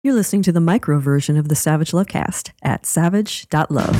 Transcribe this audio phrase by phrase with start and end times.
[0.00, 3.96] You're listening to the micro version of the Savage Lovecast at savage.love.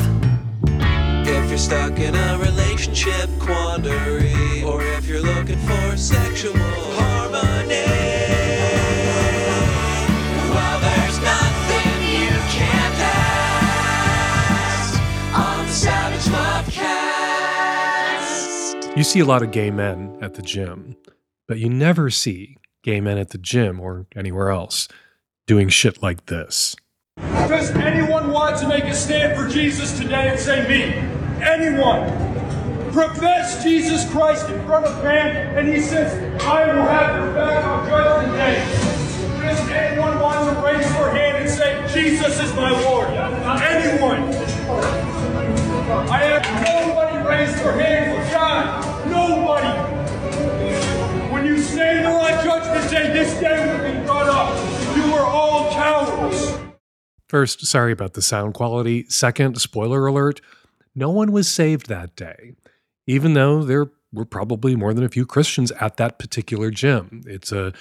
[1.27, 7.83] If you're stuck in a relationship quandary, or if you're looking for sexual harmony,
[10.55, 12.95] well, there's nothing you can't
[14.71, 15.01] ask
[15.37, 16.27] on the Savage
[18.73, 18.97] Lovecast.
[18.97, 20.97] You see a lot of gay men at the gym,
[21.49, 24.87] but you never see gay men at the gym or anywhere else
[25.49, 26.77] doing shit like this.
[27.17, 30.95] Does anyone want to make a stand for Jesus today and say me?
[31.43, 32.05] Anyone?
[32.93, 37.65] Profess Jesus Christ in front of man, and he says, I will have your back
[37.65, 38.61] on judgment day.
[39.41, 43.09] Does anyone want to raise their hand and say, Jesus is my Lord?
[43.09, 44.25] Anyone?
[46.11, 49.11] I have nobody raise their hand for God.
[49.11, 49.73] Nobody.
[51.33, 54.78] When you stand there on judgment day, this day will be brought up.
[55.25, 55.49] All.
[57.29, 59.05] First, sorry about the sound quality.
[59.09, 60.41] Second, spoiler alert,
[60.95, 62.55] no one was saved that day,
[63.07, 67.23] even though there were probably more than a few Christians at that particular gym.
[67.27, 67.75] It's a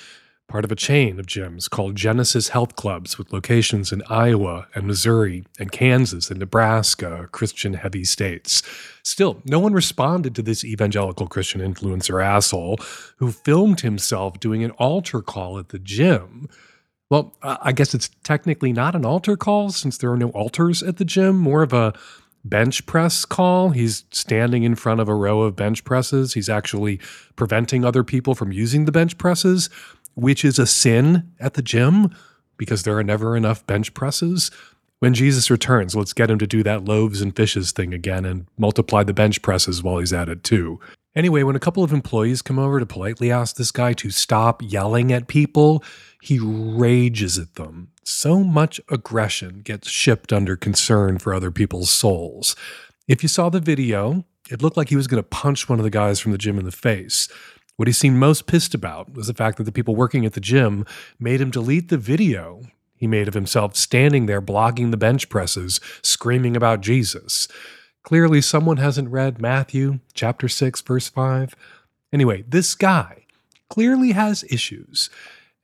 [0.50, 4.86] part of a chain of gyms called Genesis Health Clubs with locations in Iowa and
[4.86, 8.62] Missouri and Kansas and Nebraska, Christian heavy states.
[9.04, 12.80] Still, no one responded to this evangelical Christian influencer asshole
[13.18, 16.50] who filmed himself doing an altar call at the gym.
[17.10, 20.98] Well, I guess it's technically not an altar call since there are no altars at
[20.98, 21.94] the gym, more of a
[22.44, 23.70] bench press call.
[23.70, 26.34] He's standing in front of a row of bench presses.
[26.34, 27.00] He's actually
[27.36, 29.70] preventing other people from using the bench presses,
[30.16, 32.14] which is a sin at the gym
[32.58, 34.52] because there are never enough bench presses.
[35.00, 38.48] When Jesus returns, let's get him to do that loaves and fishes thing again and
[38.58, 40.80] multiply the bench presses while he's at it too.
[41.16, 44.62] Anyway, when a couple of employees come over to politely ask this guy to stop
[44.64, 45.84] yelling at people,
[46.22, 47.92] he rages at them.
[48.04, 52.56] So much aggression gets shipped under concern for other people's souls.
[53.08, 55.84] If you saw the video, it looked like he was going to punch one of
[55.84, 57.28] the guys from the gym in the face.
[57.76, 60.40] What he seemed most pissed about was the fact that the people working at the
[60.40, 60.86] gym
[61.20, 62.64] made him delete the video
[62.98, 67.48] he made of himself standing there blocking the bench presses, screaming about Jesus.
[68.04, 71.56] Clearly, someone hasn't read Matthew chapter 6, verse 5.
[72.12, 73.26] Anyway, this guy
[73.70, 75.10] clearly has issues.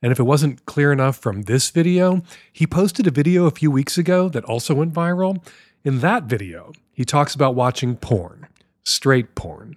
[0.04, 2.20] And if it wasn't clear enough from this video,
[2.52, 5.42] he posted a video a few weeks ago that also went viral.
[5.82, 8.46] In that video, he talks about watching porn,
[8.82, 9.76] straight porn,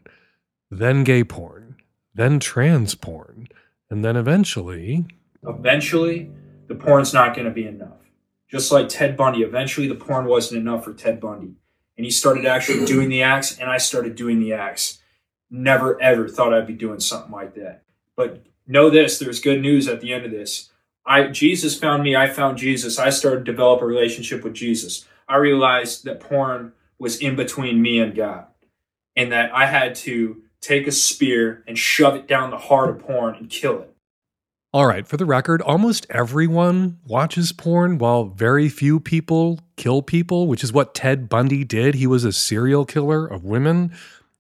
[0.70, 1.78] then gay porn,
[2.14, 3.48] then trans porn,
[3.90, 5.06] and then eventually,
[5.48, 6.30] eventually
[6.68, 8.04] the porn's not going to be enough.
[8.52, 11.56] Just like Ted Bundy, eventually the porn wasn't enough for Ted Bundy.
[11.96, 15.00] And he started actually doing the acts, and I started doing the acts.
[15.50, 17.84] Never ever thought I'd be doing something like that.
[18.18, 20.70] But know this there's good news at the end of this.
[21.06, 23.00] I Jesus found me, I found Jesus.
[23.00, 25.06] I started to develop a relationship with Jesus.
[25.28, 28.46] I realized that porn was in between me and God.
[29.16, 33.00] And that I had to take a spear and shove it down the heart of
[33.00, 33.94] porn and kill it.
[34.74, 40.48] All right, for the record, almost everyone watches porn while very few people kill people,
[40.48, 41.96] which is what Ted Bundy did.
[41.96, 43.94] He was a serial killer of women.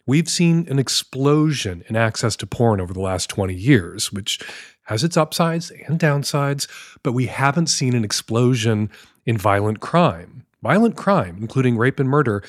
[0.07, 4.39] We've seen an explosion in access to porn over the last 20 years, which
[4.83, 6.67] has its upsides and downsides,
[7.03, 8.89] but we haven't seen an explosion
[9.25, 10.45] in violent crime.
[10.63, 12.41] Violent crime, including rape and murder,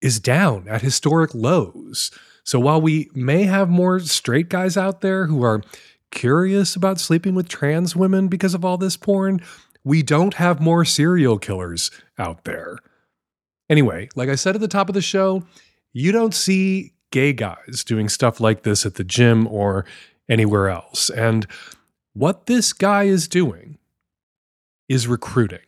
[0.00, 2.10] is down at historic lows.
[2.42, 5.62] So while we may have more straight guys out there who are
[6.10, 9.40] curious about sleeping with trans women because of all this porn,
[9.84, 12.78] we don't have more serial killers out there.
[13.70, 15.44] Anyway, like I said at the top of the show,
[15.98, 19.84] you don't see gay guys doing stuff like this at the gym or
[20.28, 21.10] anywhere else.
[21.10, 21.44] And
[22.12, 23.78] what this guy is doing
[24.88, 25.58] is recruiting.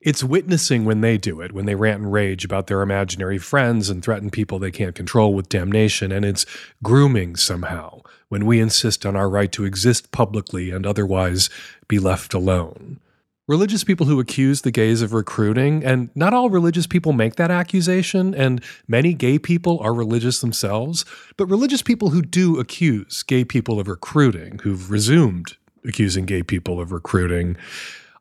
[0.00, 3.90] It's witnessing when they do it, when they rant and rage about their imaginary friends
[3.90, 6.12] and threaten people they can't control with damnation.
[6.12, 6.46] And it's
[6.82, 11.50] grooming somehow when we insist on our right to exist publicly and otherwise
[11.88, 13.00] be left alone.
[13.46, 17.50] Religious people who accuse the gays of recruiting, and not all religious people make that
[17.50, 21.04] accusation, and many gay people are religious themselves,
[21.36, 26.80] but religious people who do accuse gay people of recruiting, who've resumed accusing gay people
[26.80, 27.54] of recruiting,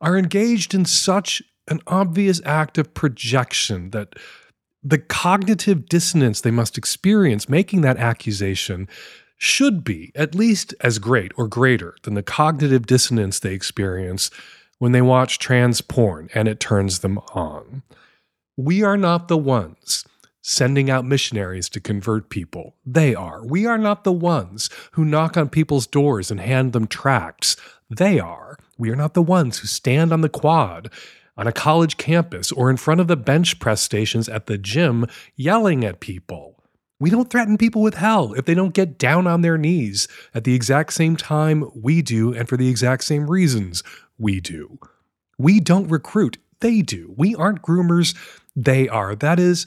[0.01, 4.15] are engaged in such an obvious act of projection that
[4.83, 8.89] the cognitive dissonance they must experience making that accusation
[9.37, 14.29] should be at least as great or greater than the cognitive dissonance they experience
[14.83, 17.83] when they watch trans porn and it turns them on.
[18.57, 20.03] We are not the ones
[20.41, 22.75] sending out missionaries to convert people.
[22.85, 23.45] They are.
[23.45, 27.55] We are not the ones who knock on people's doors and hand them tracts.
[27.89, 28.57] They are.
[28.77, 30.91] We are not the ones who stand on the quad
[31.37, 35.07] on a college campus or in front of the bench press stations at the gym
[35.37, 36.61] yelling at people.
[36.99, 40.43] We don't threaten people with hell if they don't get down on their knees at
[40.43, 43.83] the exact same time we do and for the exact same reasons
[44.17, 44.79] we do.
[45.37, 47.13] We don't recruit, they do.
[47.17, 48.15] We aren't groomers,
[48.55, 49.15] they are.
[49.15, 49.65] That is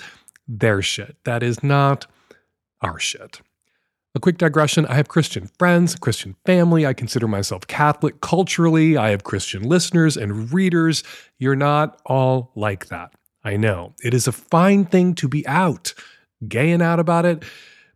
[0.48, 1.16] their shit.
[1.24, 2.06] That is not
[2.80, 3.40] our shit.
[4.14, 6.86] A quick digression I have Christian friends, Christian family.
[6.86, 8.96] I consider myself Catholic culturally.
[8.96, 11.04] I have Christian listeners and readers.
[11.38, 13.12] You're not all like that.
[13.44, 13.94] I know.
[14.02, 15.92] It is a fine thing to be out,
[16.48, 17.44] gay and out about it,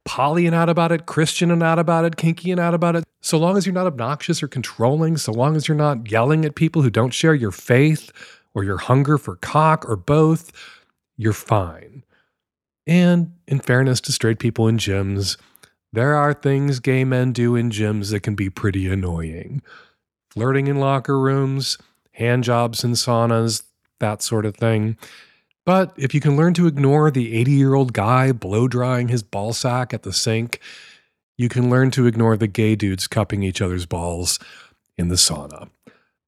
[0.05, 3.05] poly and out about it, Christian and out about it, kinky and out about it.
[3.21, 6.55] So long as you're not obnoxious or controlling, so long as you're not yelling at
[6.55, 8.11] people who don't share your faith
[8.55, 10.53] or your hunger for cock or both,
[11.17, 12.03] you're fine.
[12.87, 15.37] And in fairness to straight people in gyms,
[15.93, 19.63] there are things gay men do in gyms that can be pretty annoying.
[20.31, 21.77] Flirting in locker rooms,
[22.13, 23.65] hand jobs in saunas,
[23.99, 24.97] that sort of thing.
[25.67, 29.23] But if you can learn to ignore the 80 year old guy blow drying his
[29.23, 30.61] ball sack at the sink,
[31.37, 34.39] you can learn to ignore the gay dudes cupping each other's balls
[34.99, 35.69] in the sauna.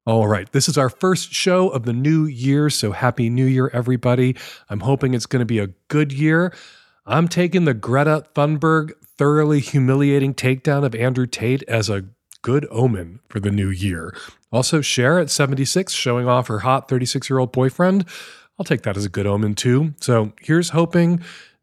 [0.04, 3.70] All right, this is our first show of the new year, so happy new year,
[3.72, 4.34] everybody.
[4.68, 6.52] I'm hoping it's going to be a good year.
[7.06, 12.06] I'm taking the Greta Thunberg thoroughly humiliating takedown of Andrew Tate as a
[12.42, 14.16] good omen for the new year.
[14.50, 18.04] Also, Cher at 76 showing off her hot 36 year old boyfriend.
[18.58, 19.94] I'll take that as a good omen too.
[20.00, 21.22] So here's hoping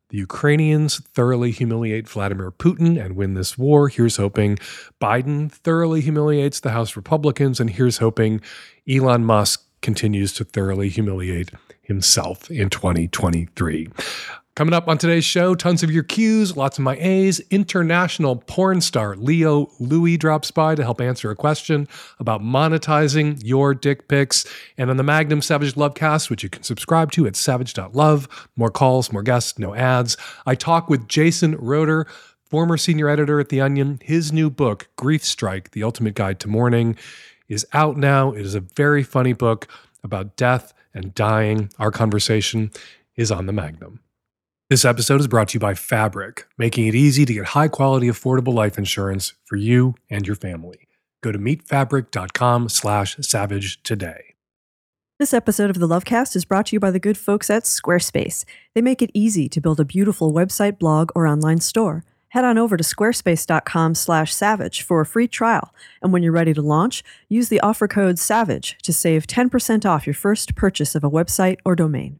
[0.10, 3.90] the Ukrainians thoroughly humiliate Vladimir Putin and win this war.
[3.90, 4.58] Here's hoping
[5.00, 7.60] Biden thoroughly humiliates the House Republicans.
[7.60, 8.42] And here's hoping
[8.90, 11.52] Elon Musk continues to thoroughly humiliate
[11.84, 13.90] himself in 2023.
[14.56, 17.40] Coming up on today's show, tons of your Q's, lots of my A's.
[17.50, 21.88] International porn star Leo Louis drops by to help answer a question
[22.20, 24.46] about monetizing your dick pics.
[24.78, 29.14] And on the Magnum Savage Lovecast, which you can subscribe to at savage.love, more calls,
[29.14, 30.18] more guests, no ads.
[30.46, 32.06] I talk with Jason Roeder,
[32.44, 34.00] former senior editor at The Onion.
[34.04, 36.98] His new book, Griefstrike The Ultimate Guide to Mourning,
[37.48, 38.34] is out now.
[38.34, 39.70] It is a very funny book
[40.04, 41.70] about death and dying.
[41.80, 42.72] Our conversation
[43.16, 44.02] is on the Magnum.
[44.70, 48.06] This episode is brought to you by Fabric, making it easy to get high quality,
[48.06, 50.88] affordable life insurance for you and your family.
[51.24, 54.36] Go to meetfabric.com slash savage today.
[55.18, 58.46] This episode of the Lovecast is brought to you by the good folks at Squarespace.
[58.76, 62.06] They make it easy to build a beautiful website, blog, or online store.
[62.28, 65.74] Head on over to squarespace.com slash savage for a free trial.
[66.04, 70.06] And when you're ready to launch, use the offer code SAVAGE to save 10% off
[70.06, 72.20] your first purchase of a website or domain.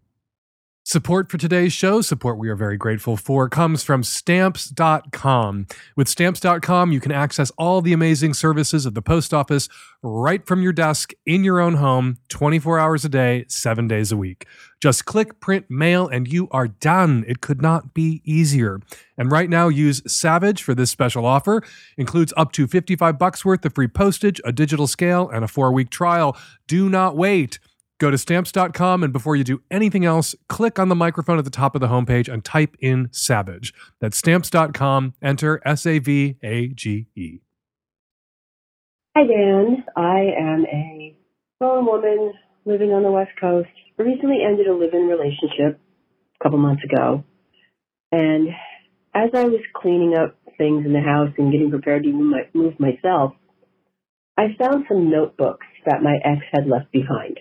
[0.86, 5.68] Support for today's show, support we are very grateful for, comes from stamps.com.
[5.96, 9.70] With stamps.com, you can access all the amazing services of the post office
[10.02, 14.18] right from your desk in your own home, 24 hours a day, seven days a
[14.18, 14.48] week.
[14.82, 17.24] Just click, print, mail, and you are done.
[17.28, 18.80] It could not be easier.
[19.16, 21.62] And right now, use Savage for this special offer.
[21.98, 25.72] Includes up to 55 bucks worth of free postage, a digital scale, and a four
[25.72, 26.36] week trial.
[26.68, 27.60] Do not wait.
[28.00, 31.52] Go to stamps.com and before you do anything else, click on the microphone at the
[31.52, 33.74] top of the homepage and type in Savage.
[34.00, 35.14] That's stamps.com.
[35.22, 37.40] Enter S A V A G E.
[39.18, 39.84] Hi, Dan.
[39.98, 41.18] I am a
[41.60, 42.34] grown woman
[42.66, 43.68] living on the West Coast.
[44.00, 45.78] I recently ended a live in relationship
[46.40, 47.26] a couple months ago.
[48.14, 48.48] And
[49.14, 52.80] as I was cleaning up things in the house and getting prepared to move, move
[52.80, 53.34] myself,
[54.38, 57.40] I found some notebooks that my ex had left behind.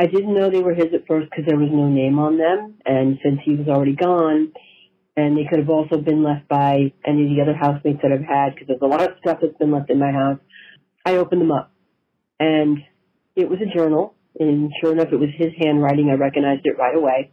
[0.00, 2.78] I didn't know they were his at first because there was no name on them.
[2.86, 4.50] And since he was already gone,
[5.14, 8.24] and they could have also been left by any of the other housemates that I've
[8.24, 10.38] had because there's a lot of stuff that's been left in my house.
[11.04, 11.70] I opened them up,
[12.38, 12.78] and
[13.36, 14.14] it was a journal.
[14.38, 16.08] And sure enough, it was his handwriting.
[16.08, 17.30] I recognized it right away.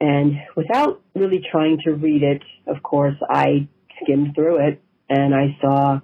[0.00, 3.68] And without really trying to read it, of course, I
[4.02, 6.00] skimmed through it and I saw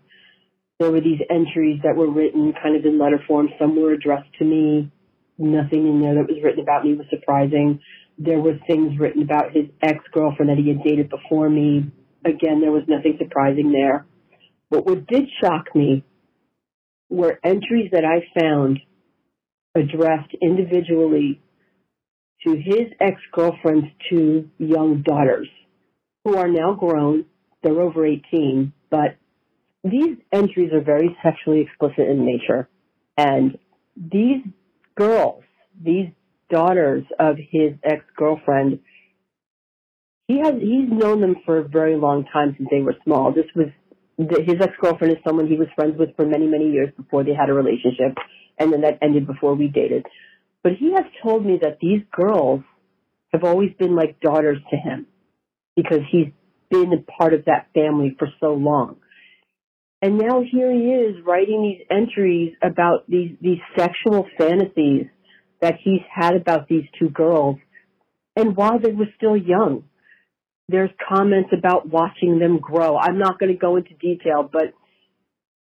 [0.79, 3.49] there were these entries that were written kind of in letter form.
[3.59, 4.91] Some were addressed to me,
[5.39, 7.81] nothing in there that was written about me was surprising.
[8.19, 11.93] There were things written about his ex-girlfriend that he had dated before me.
[12.25, 14.07] Again, there was nothing surprising there.
[14.71, 16.05] But what did shock me
[17.09, 18.81] were entries that I found
[19.75, 21.41] addressed individually
[22.47, 25.49] to his ex-girlfriend's two young daughters,
[26.25, 27.27] who are now grown.
[27.63, 29.17] They're over 18, but
[29.85, 32.69] these entries are very sexually explicit in nature.
[33.17, 33.59] And
[33.97, 34.43] these
[34.97, 35.45] girls,
[35.81, 36.09] these
[36.51, 38.81] daughters of his ex girlfriend,
[40.29, 43.33] he has he's known them for a very long time since they were small.
[43.33, 43.69] This was
[44.19, 47.35] his ex girlfriend is someone he was friends with for many, many years before they
[47.35, 48.17] had a relationship,
[48.59, 50.07] and then that ended before we dated.
[50.63, 52.63] But he has told me that these girls
[53.33, 55.07] have always been like daughters to him
[55.77, 56.29] because he's
[56.71, 58.97] been a part of that family for so long.
[60.03, 65.07] And now here he is writing these entries about these, these sexual fantasies
[65.61, 67.57] that he's had about these two girls
[68.37, 69.85] and while they were still young.
[70.69, 72.99] There's comments about watching them grow.
[72.99, 74.75] I'm not going to go into detail, but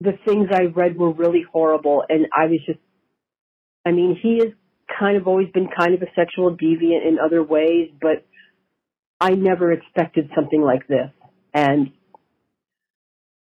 [0.01, 2.81] the things I read were really horrible and I was just,
[3.87, 4.53] I mean, he has
[4.99, 8.27] kind of always been kind of a sexual deviant in other ways, but
[9.21, 11.11] I never expected something like this.
[11.55, 11.93] And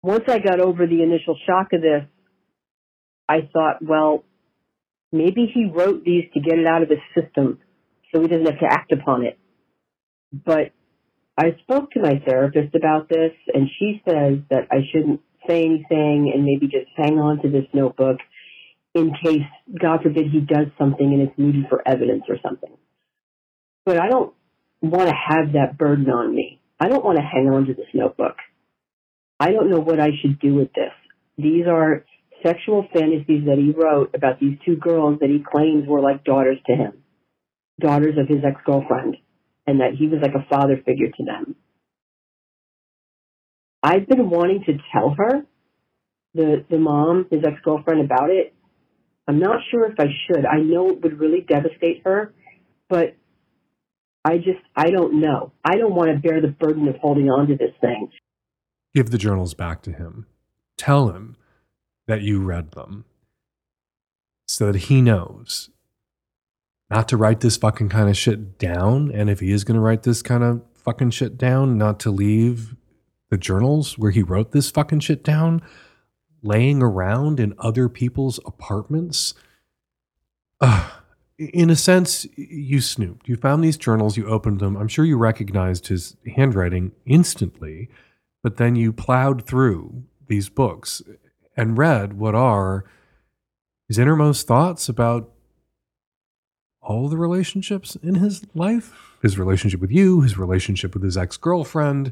[0.04, 2.04] once I got over the initial shock of this,
[3.28, 4.24] I thought, well,
[5.12, 7.60] maybe he wrote these to get it out of his system
[8.14, 9.40] so he doesn't have to act upon it.
[10.34, 10.72] But
[11.38, 16.32] I spoke to my therapist about this, and she says that I shouldn't say anything
[16.34, 18.18] and maybe just hang on to this notebook
[18.94, 19.48] in case,
[19.80, 22.72] God forbid, he does something and it's needed for evidence or something.
[23.86, 24.34] But I don't
[24.82, 26.62] want to have that burden on me.
[26.80, 28.36] I don't want to hang on to this notebook.
[29.42, 30.94] I don't know what I should do with this.
[31.36, 32.06] These are
[32.46, 36.60] sexual fantasies that he wrote about these two girls that he claims were like daughters
[36.68, 37.02] to him,
[37.80, 39.18] daughters of his ex-girlfriend,
[39.66, 41.56] and that he was like a father figure to them.
[43.82, 45.42] I've been wanting to tell her,
[46.36, 48.54] the, the mom, his ex-girlfriend, about it.
[49.28, 50.46] I'm not sure if I should.
[50.46, 52.32] I know it would really devastate her,
[52.90, 53.18] but
[54.24, 55.52] I just, I don't know.
[55.66, 58.12] I don't want to bear the burden of holding on to this thing.
[58.94, 60.28] Give the journals back to him.
[60.78, 61.38] Tell him
[62.08, 63.06] that you read them
[64.48, 65.70] so that he knows
[66.90, 69.12] not to write this fucking kind of shit down.
[69.14, 72.12] And if he is going to write this kind of fucking shit down, not to
[72.12, 72.76] leave
[73.30, 75.62] the journals where he wrote this fucking shit down
[76.44, 79.34] laying around in other people's apartments.
[81.38, 83.30] In a sense, you snooped.
[83.30, 84.76] You found these journals, you opened them.
[84.76, 87.90] I'm sure you recognized his handwriting instantly,
[88.44, 91.02] but then you plowed through these books
[91.56, 92.86] and read what are
[93.88, 95.32] his innermost thoughts about
[96.82, 101.38] all the relationships in his life his relationship with you, his relationship with his ex
[101.38, 102.12] girlfriend,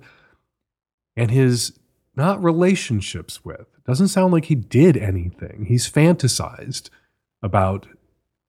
[1.16, 1.78] and his
[2.16, 3.68] not relationships with.
[3.86, 5.66] Doesn't sound like he did anything.
[5.68, 6.90] He's fantasized
[7.42, 7.88] about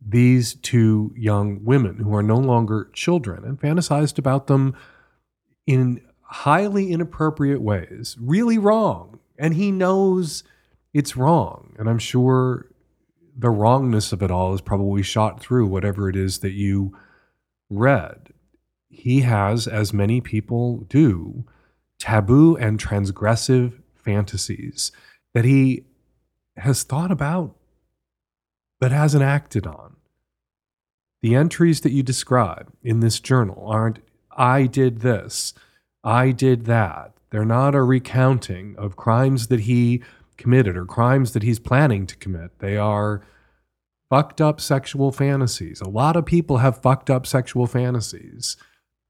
[0.04, 4.74] these two young women who are no longer children and fantasized about them
[5.66, 9.18] in highly inappropriate ways, really wrong.
[9.38, 10.44] And he knows
[10.94, 11.74] it's wrong.
[11.78, 12.70] And I'm sure
[13.36, 16.96] the wrongness of it all is probably shot through whatever it is that you
[17.68, 18.32] read.
[18.88, 21.44] He has, as many people do,
[21.98, 24.92] taboo and transgressive fantasies
[25.34, 25.84] that he
[26.56, 27.56] has thought about
[28.78, 29.96] but hasn't acted on.
[31.22, 33.98] The entries that you describe in this journal aren't,
[34.30, 35.52] I did this,
[36.02, 37.12] I did that.
[37.30, 40.02] They're not a recounting of crimes that he
[40.36, 42.58] committed or crimes that he's planning to commit.
[42.58, 43.22] They are
[44.08, 45.80] fucked up sexual fantasies.
[45.80, 48.56] A lot of people have fucked up sexual fantasies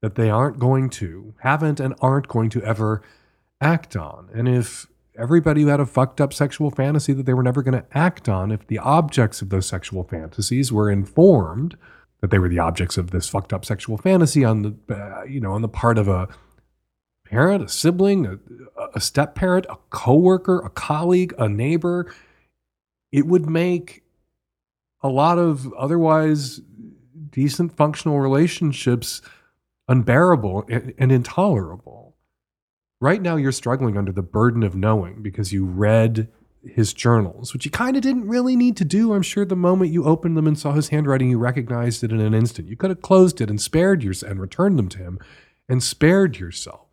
[0.02, 3.02] that they aren't going to, haven't, and aren't going to ever
[3.60, 4.28] act on.
[4.34, 7.80] And if everybody who had a fucked up sexual fantasy that they were never going
[7.80, 11.76] to act on, if the objects of those sexual fantasies were informed
[12.20, 15.40] that they were the objects of this fucked up sexual fantasy on the, uh, you
[15.40, 16.28] know, on the part of a
[17.30, 18.38] parent, a sibling, a,
[18.94, 22.12] a step parent, a coworker, a colleague, a neighbor,
[23.12, 24.02] it would make
[25.00, 26.60] a lot of otherwise
[27.30, 29.22] decent functional relationships
[29.88, 32.16] unbearable and, and intolerable.
[33.00, 36.28] Right now, you're struggling under the burden of knowing because you read
[36.62, 39.14] his journals, which you kind of didn't really need to do.
[39.14, 42.20] I'm sure the moment you opened them and saw his handwriting, you recognized it in
[42.20, 42.68] an instant.
[42.68, 45.18] You could have closed it and spared yourself and returned them to him
[45.68, 46.89] and spared yourself.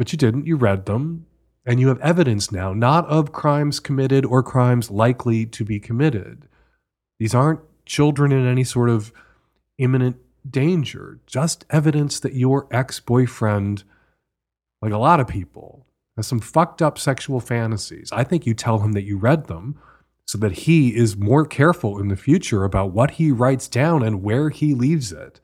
[0.00, 0.46] But you didn't.
[0.46, 1.26] You read them
[1.66, 6.48] and you have evidence now, not of crimes committed or crimes likely to be committed.
[7.18, 9.12] These aren't children in any sort of
[9.76, 10.16] imminent
[10.50, 13.84] danger, just evidence that your ex boyfriend
[14.80, 18.10] like a lot of people, has some fucked up sexual fantasies.
[18.10, 19.78] I think you tell him that you read them
[20.26, 24.22] so that he is more careful in the future about what he writes down and
[24.22, 25.40] where he leaves it.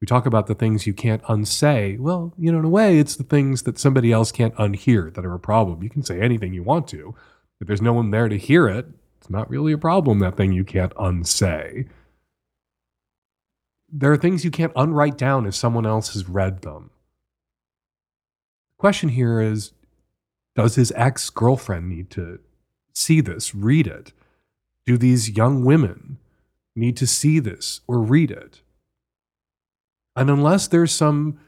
[0.00, 1.96] We talk about the things you can't unsay.
[1.96, 5.24] Well, you know, in a way, it's the things that somebody else can't unhear that
[5.24, 5.82] are a problem.
[5.82, 7.14] You can say anything you want to.
[7.60, 8.86] If there's no one there to hear it,
[9.18, 11.86] it's not really a problem, that thing you can't unsay.
[13.90, 16.90] There are things you can't unwrite down if someone else has read them
[18.76, 19.72] The question here is
[20.54, 22.40] Does his ex girlfriend need to
[22.92, 24.12] see this, read it?
[24.84, 26.18] Do these young women
[26.74, 28.60] need to see this or read it?
[30.16, 31.38] And unless there's some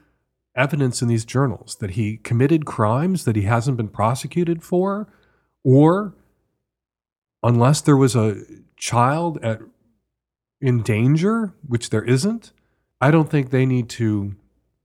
[0.55, 5.11] evidence in these journals that he committed crimes that he hasn't been prosecuted for,
[5.63, 6.13] or
[7.41, 8.41] unless there was a
[8.77, 9.59] child at
[10.61, 12.51] in danger, which there isn't,
[13.01, 14.35] I don't think they need to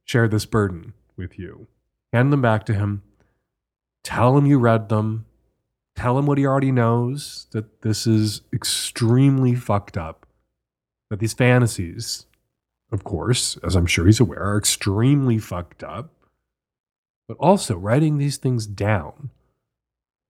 [0.04, 1.66] share this burden with you.
[2.12, 3.02] Hand them back to him.
[4.04, 5.26] Tell him you read them.
[5.96, 10.26] Tell him what he already knows that this is extremely fucked up.
[11.10, 12.26] That these fantasies,
[12.92, 16.10] of course, as I'm sure he's aware, are extremely fucked up.
[17.26, 19.30] But also writing these things down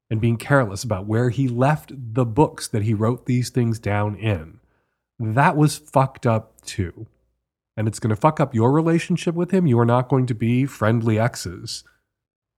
[0.09, 4.15] and being careless about where he left the books that he wrote these things down
[4.15, 4.61] in.
[5.19, 7.07] That was fucked up too.
[7.77, 9.67] And it's going to fuck up your relationship with him.
[9.67, 11.83] You are not going to be friendly exes.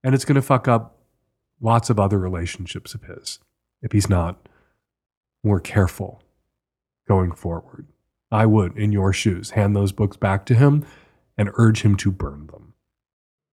[0.05, 0.99] And it's going to fuck up
[1.61, 3.39] lots of other relationships of his
[3.81, 4.49] if he's not
[5.43, 6.23] more careful
[7.09, 7.87] going forward.
[8.31, 10.85] I would, in your shoes, hand those books back to him
[11.39, 12.75] and urge him to burn them.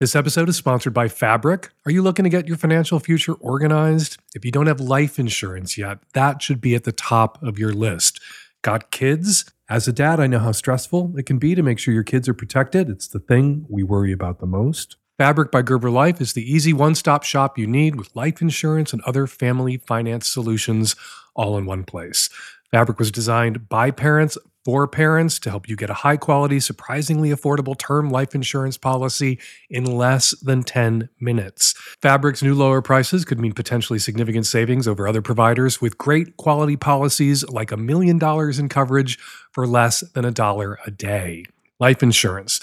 [0.00, 1.70] This episode is sponsored by Fabric.
[1.86, 4.18] Are you looking to get your financial future organized?
[4.34, 7.72] If you don't have life insurance yet, that should be at the top of your
[7.72, 8.20] list.
[8.62, 9.44] Got kids?
[9.68, 12.28] As a dad, I know how stressful it can be to make sure your kids
[12.28, 12.90] are protected.
[12.90, 14.96] It's the thing we worry about the most.
[15.18, 18.92] Fabric by Gerber Life is the easy one stop shop you need with life insurance
[18.92, 20.96] and other family finance solutions
[21.36, 22.28] all in one place.
[22.72, 27.30] Fabric was designed by parents for parents to help you get a high quality, surprisingly
[27.30, 29.38] affordable term life insurance policy
[29.68, 31.74] in less than 10 minutes.
[32.00, 36.76] Fabric's new lower prices could mean potentially significant savings over other providers with great quality
[36.76, 39.18] policies like a million dollars in coverage
[39.50, 41.44] for less than a dollar a day.
[41.80, 42.60] Life insurance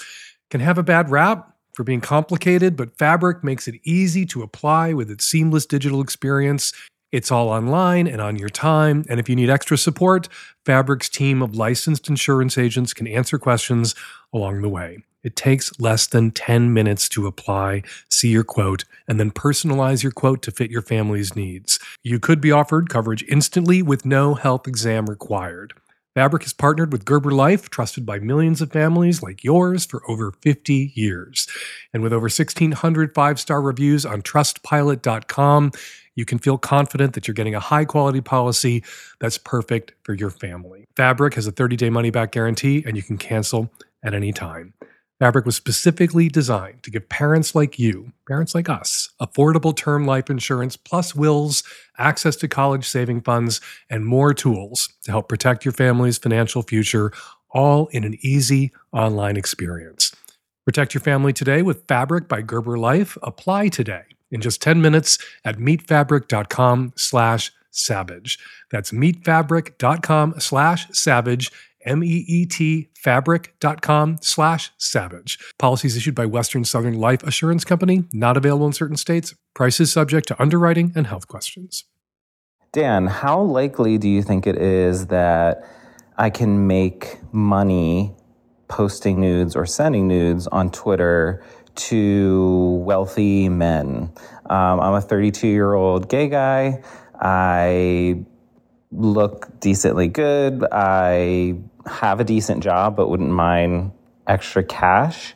[0.50, 4.92] can have a bad rap for being complicated, but Fabric makes it easy to apply
[4.92, 6.72] with its seamless digital experience.
[7.12, 9.04] It's all online and on your time.
[9.08, 10.28] And if you need extra support,
[10.64, 13.94] Fabric's team of licensed insurance agents can answer questions
[14.32, 14.98] along the way.
[15.22, 20.12] It takes less than 10 minutes to apply, see your quote, and then personalize your
[20.12, 21.78] quote to fit your family's needs.
[22.02, 25.74] You could be offered coverage instantly with no health exam required.
[26.14, 30.32] Fabric has partnered with Gerber Life, trusted by millions of families like yours for over
[30.42, 31.46] 50 years.
[31.94, 35.70] And with over 1,600 five star reviews on trustpilot.com,
[36.14, 38.84] you can feel confident that you're getting a high quality policy
[39.20, 40.86] that's perfect for your family.
[40.96, 43.70] Fabric has a 30 day money back guarantee, and you can cancel
[44.02, 44.74] at any time.
[45.20, 50.30] Fabric was specifically designed to give parents like you, parents like us, affordable term life
[50.30, 51.62] insurance plus wills,
[51.98, 57.12] access to college saving funds, and more tools to help protect your family's financial future,
[57.50, 60.16] all in an easy online experience.
[60.64, 63.18] Protect your family today with Fabric by Gerber Life.
[63.22, 68.38] Apply today in just 10 minutes at meetfabric.com slash savage.
[68.70, 71.50] That's meetfabric.com slash savage
[71.84, 75.38] M-E-E-T fabric.com slash savage.
[75.58, 79.34] Policies issued by Western Southern Life Assurance Company, not available in certain states.
[79.54, 81.84] Prices subject to underwriting and health questions.
[82.72, 85.64] Dan, how likely do you think it is that
[86.18, 88.14] I can make money
[88.68, 91.42] posting nudes or sending nudes on Twitter
[91.88, 94.12] to wealthy men?
[94.48, 96.82] Um, I'm a 32 year old gay guy.
[97.20, 98.24] I
[98.92, 100.64] look decently good.
[100.72, 103.92] I have a decent job, but wouldn't mind
[104.26, 105.34] extra cash.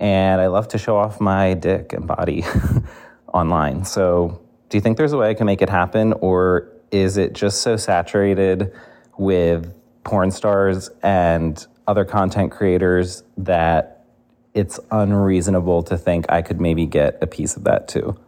[0.00, 2.44] And I love to show off my dick and body
[3.32, 3.84] online.
[3.84, 6.12] So, do you think there's a way I can make it happen?
[6.14, 8.72] Or is it just so saturated
[9.18, 9.74] with
[10.04, 13.91] porn stars and other content creators that
[14.54, 18.18] it's unreasonable to think I could maybe get a piece of that too?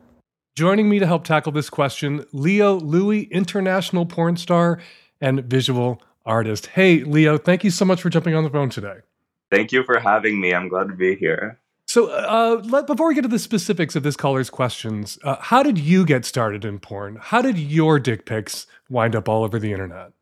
[0.54, 4.78] Joining me to help tackle this question, Leo Louis, international porn star
[5.20, 6.66] and visual artist.
[6.68, 8.98] Hey, Leo, thank you so much for jumping on the phone today.
[9.50, 10.54] Thank you for having me.
[10.54, 11.60] I'm glad to be here.
[11.86, 15.62] So, uh, let, before we get to the specifics of this caller's questions, uh, how
[15.62, 17.18] did you get started in porn?
[17.20, 20.12] How did your dick pics wind up all over the internet?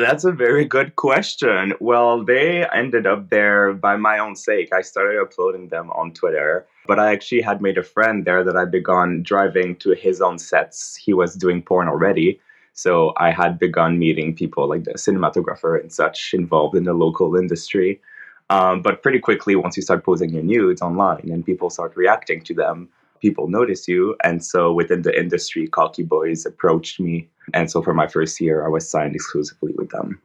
[0.00, 1.74] That's a very good question.
[1.78, 4.72] Well, they ended up there by my own sake.
[4.72, 8.56] I started uploading them on Twitter, but I actually had made a friend there that
[8.56, 10.96] I begun driving to his own sets.
[10.96, 12.40] He was doing porn already.
[12.72, 17.36] So I had begun meeting people like the cinematographer and such involved in the local
[17.36, 18.00] industry.
[18.48, 22.40] Um, but pretty quickly, once you start posting your nudes online and people start reacting
[22.44, 22.88] to them,
[23.20, 24.16] people notice you.
[24.24, 27.28] And so within the industry, Cocky Boys approached me.
[27.54, 30.20] And so for my first year, I was signed exclusively with them.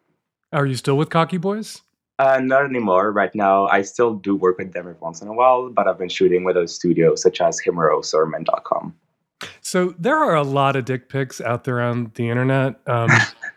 [0.52, 1.82] Are you still with Cocky Boys?
[2.18, 3.12] Uh, not anymore.
[3.12, 5.98] Right now, I still do work with them every once in a while, but I've
[5.98, 8.96] been shooting with a studio such as Himeros or Men.com.
[9.66, 12.76] So there are a lot of dick pics out there on the internet.
[12.86, 13.10] Um,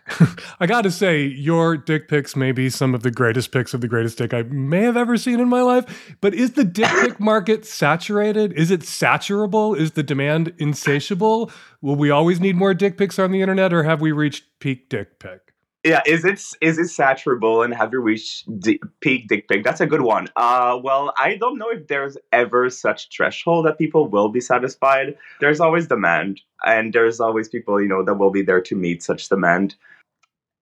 [0.59, 3.81] I got to say, your dick pics may be some of the greatest pics of
[3.81, 6.15] the greatest dick I may have ever seen in my life.
[6.19, 8.53] But is the dick pic market saturated?
[8.53, 9.77] Is it saturable?
[9.77, 11.51] Is the demand insatiable?
[11.83, 14.89] Will we always need more dick pics on the internet, or have we reached peak
[14.89, 15.48] dick pic?
[15.89, 19.63] Yeah, is it is it saturable and have you reached di- peak dick pic?
[19.63, 20.27] That's a good one.
[20.35, 25.17] Uh, well, I don't know if there's ever such threshold that people will be satisfied.
[25.39, 29.01] There's always demand, and there's always people you know that will be there to meet
[29.01, 29.73] such demand.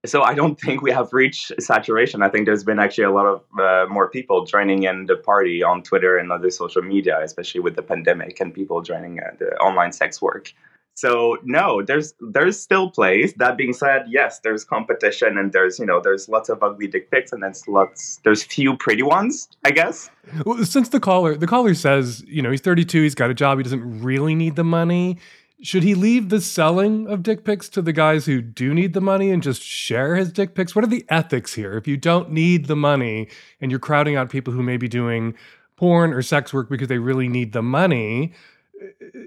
[0.05, 2.21] So I don't think we have reached saturation.
[2.21, 5.61] I think there's been actually a lot of uh, more people joining in the party
[5.61, 9.47] on Twitter and other social media, especially with the pandemic and people joining uh, the
[9.57, 10.53] online sex work.
[10.97, 13.31] So no, there's there's still place.
[13.33, 17.11] That being said, yes, there's competition and there's you know there's lots of ugly dick
[17.11, 20.09] pics and there's lots there's few pretty ones, I guess.
[20.43, 23.59] Well, since the caller the caller says you know he's 32, he's got a job,
[23.59, 25.19] he doesn't really need the money.
[25.61, 29.01] Should he leave the selling of dick pics to the guys who do need the
[29.01, 30.75] money and just share his dick pics?
[30.75, 31.77] What are the ethics here?
[31.77, 33.27] If you don't need the money
[33.61, 35.35] and you're crowding out people who may be doing
[35.75, 38.33] porn or sex work because they really need the money,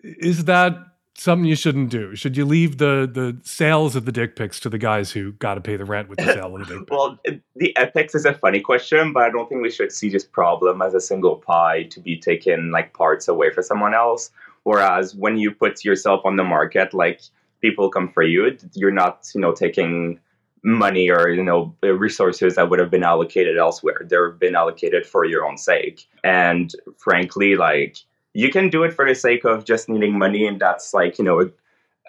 [0.02, 0.89] is that
[1.20, 2.14] something you shouldn't do?
[2.16, 5.54] Should you leave the the sales of the dick pics to the guys who got
[5.54, 6.90] to pay the rent with the sale of the dick pic?
[6.90, 7.18] Well,
[7.56, 10.80] the ethics is a funny question, but I don't think we should see this problem
[10.80, 14.30] as a single pie to be taken like parts away for someone else.
[14.62, 17.20] Whereas when you put yourself on the market, like
[17.60, 20.18] people come for you, you're not, you know, taking
[20.62, 24.06] money or you know resources that would have been allocated elsewhere.
[24.08, 26.06] They've been allocated for your own sake.
[26.24, 27.98] And frankly, like
[28.34, 31.24] you can do it for the sake of just needing money, and that's like you
[31.24, 31.50] know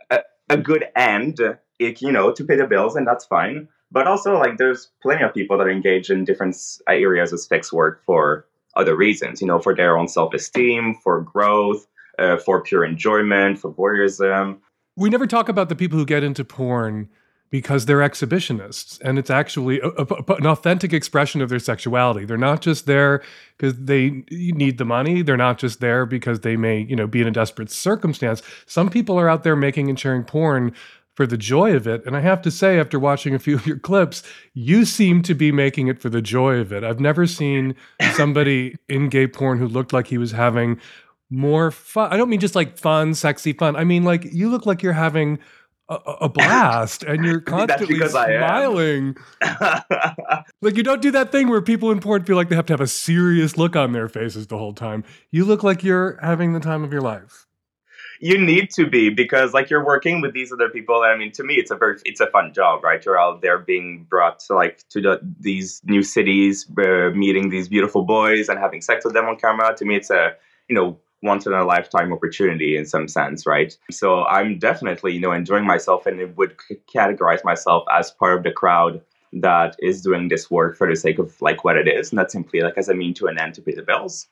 [0.10, 1.39] a, a good end,
[1.79, 3.67] it, you know, to pay the bills, and that's fine.
[3.91, 6.55] But also, like, there's plenty of people that engage in different
[6.88, 11.21] areas of sex work for other reasons, you know, for their own self esteem, for
[11.21, 11.86] growth,
[12.17, 14.60] uh, for pure enjoyment, for voyeurism.
[14.95, 17.10] We never talk about the people who get into porn
[17.51, 22.25] because they're exhibitionists and it's actually a, a, an authentic expression of their sexuality.
[22.25, 23.21] They're not just there
[23.57, 25.21] because they need the money.
[25.21, 28.41] They're not just there because they may you know be in a desperate circumstance.
[28.65, 30.73] Some people are out there making and sharing porn
[31.15, 33.67] for the joy of it and i have to say after watching a few of
[33.67, 36.85] your clips you seem to be making it for the joy of it.
[36.85, 37.75] I've never seen
[38.13, 40.79] somebody in gay porn who looked like he was having
[41.29, 43.75] more fun i don't mean just like fun sexy fun.
[43.75, 45.37] I mean like you look like you're having
[45.91, 49.15] a, a blast and you're constantly smiling.
[50.62, 52.73] like you don't do that thing where people in porn feel like they have to
[52.73, 55.04] have a serious look on their faces the whole time.
[55.32, 57.47] You look like you're having the time of your life.
[58.23, 61.01] You need to be because like you're working with these other people.
[61.01, 63.04] I mean, to me, it's a very it's a fun job, right?
[63.04, 67.67] You're out there being brought to like to the, these new cities, uh, meeting these
[67.67, 69.75] beautiful boys and having sex with them on camera.
[69.75, 70.36] To me, it's a
[70.67, 73.77] you know once in a lifetime opportunity in some sense, right?
[73.91, 76.55] So I'm definitely, you know, enjoying myself and it would
[76.93, 79.01] categorize myself as part of the crowd
[79.34, 82.62] that is doing this work for the sake of like what it is, not simply
[82.62, 84.27] like as a mean to an end to pay the bills.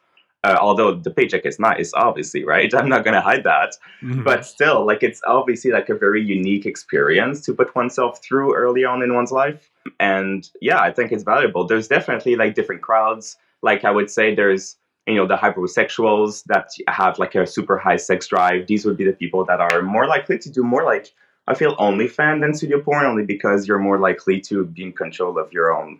[0.45, 2.73] Uh, although the paycheck is nice, obviously, right?
[2.75, 4.23] I'm not gonna hide that, mm-hmm.
[4.23, 8.85] but still, like it's obviously like a very unique experience to put oneself through early
[8.85, 9.69] on in one's life.
[9.99, 11.65] And yeah, I think it's valuable.
[11.65, 13.37] There's definitely like different crowds.
[13.61, 14.77] Like I would say, there's
[15.09, 19.05] you know the hypersexuals that have like a super high sex drive these would be
[19.05, 21.13] the people that are more likely to do more like
[21.47, 24.93] i feel only fan than studio porn only because you're more likely to be in
[24.93, 25.99] control of your own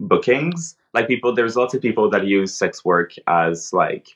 [0.00, 0.76] bookings.
[0.94, 4.08] Like people there's lots of people that use sex work as like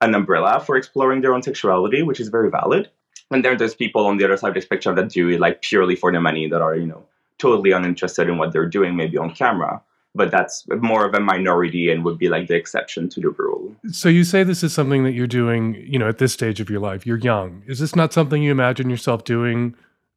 [0.00, 2.90] an umbrella for exploring their own sexuality which is very valid.
[3.30, 5.62] And then there's people on the other side of the spectrum that do it like
[5.62, 7.06] purely for the money that are you know
[7.38, 9.80] totally uninterested in what they're doing maybe on camera
[10.18, 13.74] but that's more of a minority and would be like the exception to the rule.
[13.92, 16.68] So you say this is something that you're doing, you know, at this stage of
[16.68, 17.06] your life.
[17.06, 17.62] You're young.
[17.68, 19.76] Is this not something you imagine yourself doing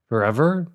[0.09, 0.67] forever?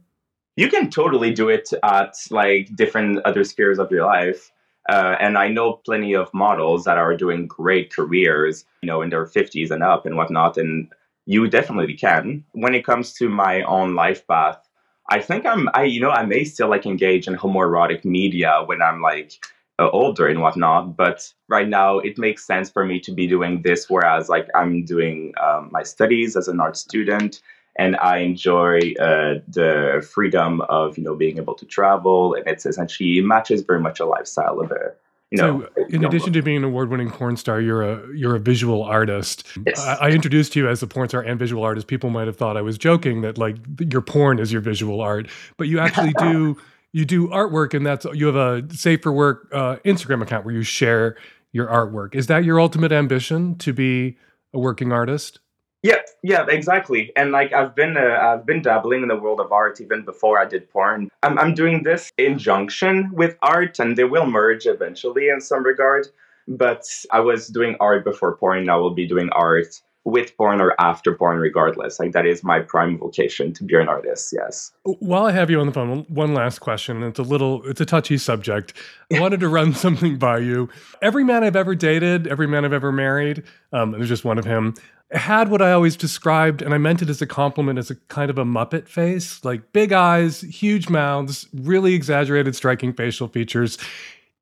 [0.54, 4.52] You can totally do it at like different other spheres of your life.
[4.88, 9.10] Uh, and I know plenty of models that are doing great careers, you know, in
[9.10, 10.56] their 50s and up and whatnot.
[10.56, 10.88] And
[11.26, 12.44] you definitely can.
[12.52, 14.65] When it comes to my own life path,
[15.08, 18.82] I think I'm, I, you know, I may still like engage in homoerotic media when
[18.82, 19.44] I'm like
[19.78, 20.96] uh, older and whatnot.
[20.96, 24.84] But right now, it makes sense for me to be doing this, whereas like I'm
[24.84, 27.40] doing um, my studies as an art student,
[27.78, 32.66] and I enjoy uh, the freedom of you know being able to travel, and it's
[32.66, 34.94] essentially matches very much a lifestyle of a
[35.30, 38.40] you know, so in addition to being an award-winning porn star, you're a you're a
[38.40, 39.46] visual artist.
[39.66, 39.80] Yes.
[39.80, 41.88] I, I, introduced you as a porn star and visual artist.
[41.88, 45.28] People might have thought I was joking that like your porn is your visual art,
[45.56, 46.56] but you actually do
[46.92, 50.54] you do artwork, and that's you have a Safe for Work uh, Instagram account where
[50.54, 51.16] you share
[51.52, 52.14] your artwork.
[52.14, 54.16] Is that your ultimate ambition to be
[54.54, 55.40] a working artist?
[55.82, 57.12] Yeah, yeah, exactly.
[57.16, 60.38] And like I've been, uh, I've been dabbling in the world of art even before
[60.38, 61.10] I did porn.
[61.22, 65.64] I'm, I'm doing this in junction with art, and they will merge eventually in some
[65.64, 66.08] regard.
[66.48, 68.64] But I was doing art before porn.
[68.64, 71.98] Now we'll be doing art with porn or after porn, regardless.
[71.98, 74.32] Like that is my prime vocation to be an artist.
[74.32, 74.70] Yes.
[74.84, 77.02] While I have you on the phone, one last question.
[77.02, 78.72] It's a little, it's a touchy subject.
[79.12, 80.68] I wanted to run something by you.
[81.02, 84.44] Every man I've ever dated, every man I've ever married, um, there's just one of
[84.44, 84.74] him,
[85.12, 88.30] had what I always described, and I meant it as a compliment, as a kind
[88.30, 93.78] of a Muppet face, like big eyes, huge mouths, really exaggerated, striking facial features.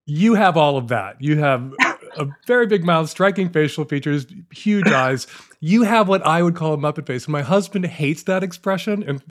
[0.07, 1.17] You have all of that.
[1.21, 1.73] You have
[2.17, 5.27] a very big mouth, striking facial features, huge eyes.
[5.61, 7.29] You have what I would call a Muppet face.
[7.29, 9.23] My husband hates that expression and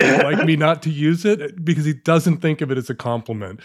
[0.00, 2.94] would like me not to use it because he doesn't think of it as a
[2.94, 3.60] compliment.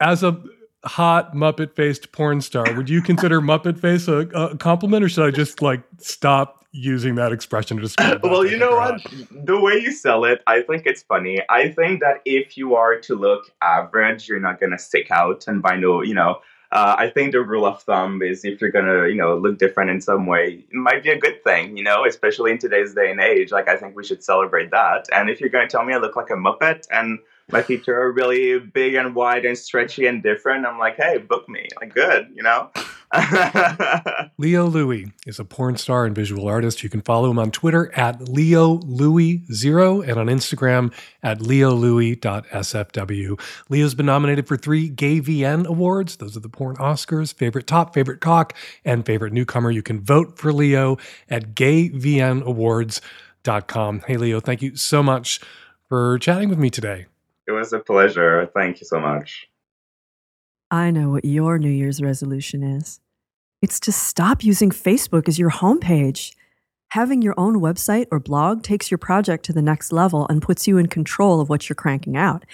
[0.00, 0.40] As a
[0.88, 5.26] hot Muppet faced porn star, would you consider Muppet face a, a compliment or should
[5.26, 9.00] I just like stop using that expression to describe well you know what?
[9.30, 11.40] The way you sell it i think it's funny.
[11.48, 15.48] I think that if you are to look average you're not going to stick out
[15.48, 18.70] and by no you know uh, I think the rule of thumb is if you're
[18.70, 21.82] gonna, you know, look different in some way, it might be a good thing, you
[21.82, 23.50] know, especially in today's day and age.
[23.50, 25.06] Like, I think we should celebrate that.
[25.10, 28.12] And if you're gonna tell me I look like a Muppet and my feet are
[28.12, 31.68] really big and wide and stretchy and different, I'm like, hey, book me.
[31.80, 32.70] Like, good, you know?
[34.38, 36.82] Leo Louis is a porn star and visual artist.
[36.82, 43.40] You can follow him on Twitter at Leo Louis0 and on Instagram at leolouis.sfw.
[43.70, 46.16] Leo's been nominated for three GayVN awards.
[46.16, 49.70] Those are the porn Oscars, favorite top, favorite cock, and favorite newcomer.
[49.70, 50.98] You can vote for Leo
[51.30, 54.00] at gayvnawards.com.
[54.06, 55.40] Hey, Leo, thank you so much
[55.88, 57.06] for chatting with me today.
[57.48, 58.50] It was a pleasure.
[58.54, 59.48] Thank you so much.
[60.70, 63.00] I know what your New Year's resolution is.
[63.62, 66.34] It's to stop using Facebook as your homepage.
[66.90, 70.68] Having your own website or blog takes your project to the next level and puts
[70.68, 72.44] you in control of what you're cranking out.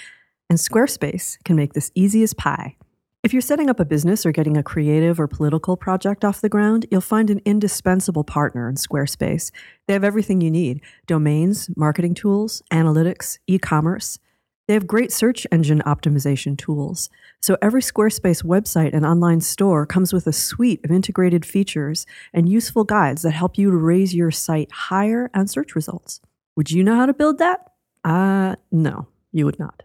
[0.49, 2.77] And Squarespace can make this easy as pie.
[3.25, 6.49] If you're setting up a business or getting a creative or political project off the
[6.49, 9.51] ground, you'll find an indispensable partner in Squarespace.
[9.89, 14.19] They have everything you need domains, marketing tools, analytics, e commerce.
[14.67, 17.11] They have great search engine optimization tools.
[17.41, 22.49] So every Squarespace website and online store comes with a suite of integrated features and
[22.49, 26.21] useful guides that help you to raise your site higher on search results.
[26.57, 27.73] Would you know how to build that?
[28.05, 29.83] Uh, no, you would not.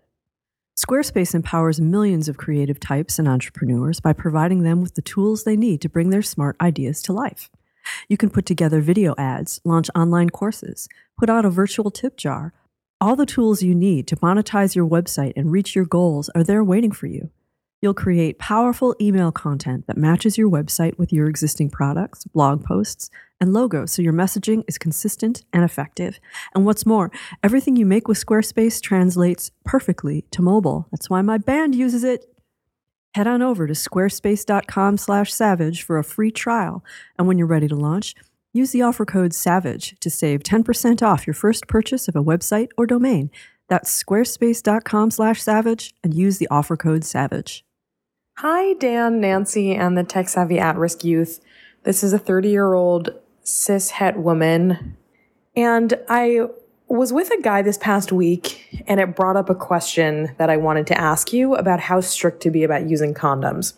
[0.78, 5.58] Squarespace empowers millions of creative types and entrepreneurs by providing them with the tools they
[5.58, 7.50] need to bring their smart ideas to life.
[8.08, 10.88] You can put together video ads, launch online courses,
[11.18, 12.54] put out a virtual tip jar,
[13.02, 16.64] all the tools you need to monetize your website and reach your goals are there
[16.64, 17.32] waiting for you.
[17.82, 23.10] You'll create powerful email content that matches your website with your existing products, blog posts,
[23.40, 26.20] and logos so your messaging is consistent and effective.
[26.54, 27.10] And what's more,
[27.42, 30.90] everything you make with Squarespace translates perfectly to mobile.
[30.92, 32.26] That's why my band uses it.
[33.16, 36.84] Head on over to squarespace.com/savage for a free trial,
[37.18, 38.14] and when you're ready to launch,
[38.52, 42.70] Use the offer code SAVAGE to save 10% off your first purchase of a website
[42.78, 43.30] or domain.
[43.68, 47.64] That's squarespace.com slash savage and use the offer code SAVAGE.
[48.38, 51.42] Hi, Dan, Nancy, and the tech savvy at risk youth.
[51.84, 53.12] This is a 30 year old
[53.44, 54.98] cis het woman.
[55.56, 56.48] And I
[56.88, 60.58] was with a guy this past week, and it brought up a question that I
[60.58, 63.74] wanted to ask you about how strict to be about using condoms.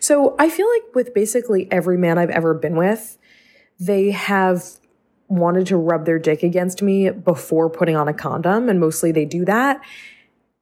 [0.00, 3.17] So I feel like with basically every man I've ever been with,
[3.78, 4.64] they have
[5.28, 9.24] wanted to rub their dick against me before putting on a condom, and mostly they
[9.24, 9.80] do that.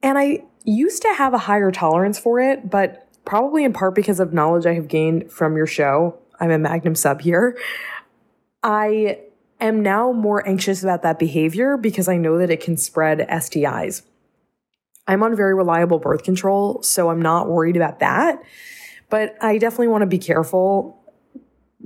[0.03, 4.19] And I used to have a higher tolerance for it, but probably in part because
[4.19, 6.17] of knowledge I have gained from your show.
[6.39, 7.57] I'm a Magnum sub here.
[8.61, 9.19] I
[9.59, 14.03] am now more anxious about that behavior because I know that it can spread STIs.
[15.07, 18.41] I'm on very reliable birth control, so I'm not worried about that.
[19.09, 21.01] But I definitely want to be careful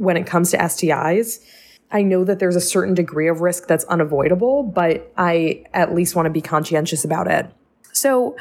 [0.01, 1.39] when it comes to STIs.
[1.91, 6.15] I know that there's a certain degree of risk that's unavoidable, but I at least
[6.15, 7.47] want to be conscientious about it.
[7.93, 8.35] So,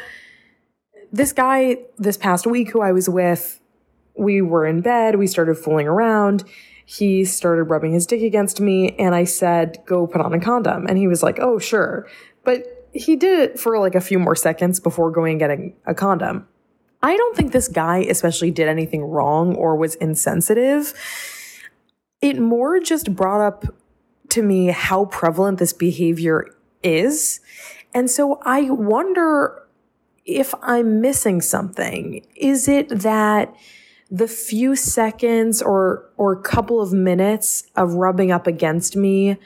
[1.12, 3.60] this guy this past week who I was with,
[4.16, 6.44] we were in bed, we started fooling around.
[6.86, 10.86] He started rubbing his dick against me, and I said, Go put on a condom.
[10.86, 12.08] And he was like, Oh, sure.
[12.42, 15.94] But he did it for like a few more seconds before going and getting a
[15.94, 16.48] condom.
[17.02, 20.94] I don't think this guy especially did anything wrong or was insensitive
[22.20, 23.64] it more just brought up
[24.30, 27.40] to me how prevalent this behavior is.
[27.92, 29.66] And so I wonder
[30.24, 32.24] if I'm missing something.
[32.36, 33.54] Is it that
[34.10, 39.36] the few seconds or or couple of minutes of rubbing up against me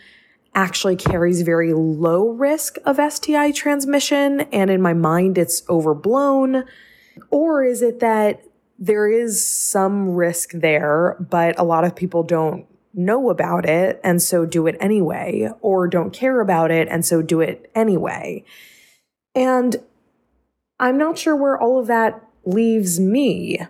[0.54, 6.64] actually carries very low risk of STI transmission and in my mind it's overblown
[7.30, 8.42] or is it that
[8.78, 14.22] there is some risk there but a lot of people don't know about it and
[14.22, 18.44] so do it anyway or don't care about it and so do it anyway
[19.34, 19.76] and
[20.78, 23.60] I'm not sure where all of that leaves me.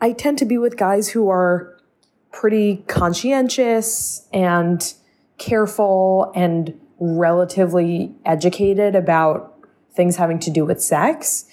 [0.00, 1.76] I tend to be with guys who are
[2.32, 4.94] pretty conscientious and
[5.38, 9.54] careful and relatively educated about
[9.92, 11.46] things having to do with sex.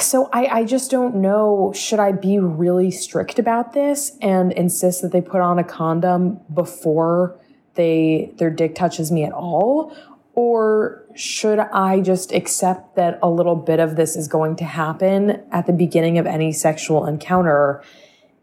[0.00, 1.72] So I, I just don't know.
[1.74, 6.40] Should I be really strict about this and insist that they put on a condom
[6.52, 7.38] before
[7.74, 9.96] they their dick touches me at all?
[10.34, 15.42] Or should I just accept that a little bit of this is going to happen
[15.52, 17.82] at the beginning of any sexual encounter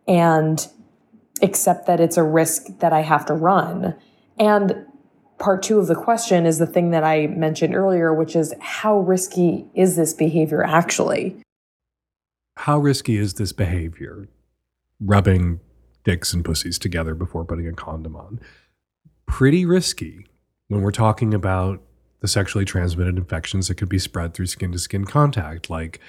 [0.07, 0.65] and
[1.41, 3.95] accept that it's a risk that I have to run?
[4.39, 4.85] And
[5.39, 8.99] part two of the question is the thing that I mentioned earlier, which is how
[8.99, 11.35] risky is this behavior actually?
[12.57, 14.27] How risky is this behavior?
[14.99, 15.59] Rubbing
[16.03, 18.39] dicks and pussies together before putting a condom on.
[19.25, 20.25] Pretty risky
[20.69, 21.81] when we're talking about
[22.21, 25.99] the sexually transmitted infections that could be spread through skin to skin contact, like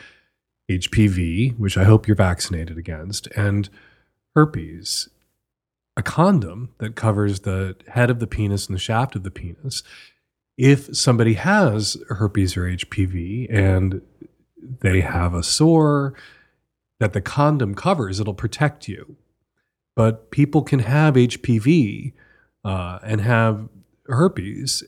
[0.70, 3.68] HPV, which I hope you're vaccinated against, and
[4.34, 5.08] herpes.
[5.98, 9.82] A condom that covers the head of the penis and the shaft of the penis.
[10.56, 14.00] If somebody has herpes or HPV and
[14.80, 16.14] they have a sore
[17.00, 19.16] that the condom covers, it'll protect you.
[19.96, 22.12] But people can have HPV
[22.64, 23.68] uh, and have
[24.06, 24.84] herpes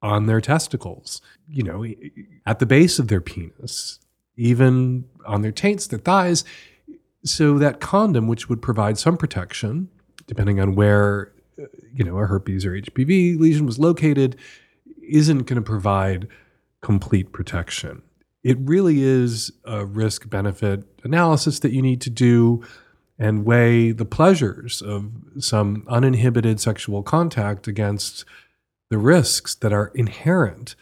[0.00, 1.84] on their testicles, you know,
[2.46, 3.98] at the base of their penis,
[4.34, 6.42] even on their taints, their thighs.
[7.22, 9.90] So that condom, which would provide some protection,
[10.26, 14.36] depending on where, uh, you know, a herpes or HPV lesion was located,
[15.02, 16.28] isn't going to provide
[16.82, 18.02] complete protection.
[18.42, 22.64] It really is a risk benefit analysis that you need to do
[23.18, 28.24] and weigh the pleasures of some uninhibited sexual contact against
[28.90, 30.76] the risks that are inherent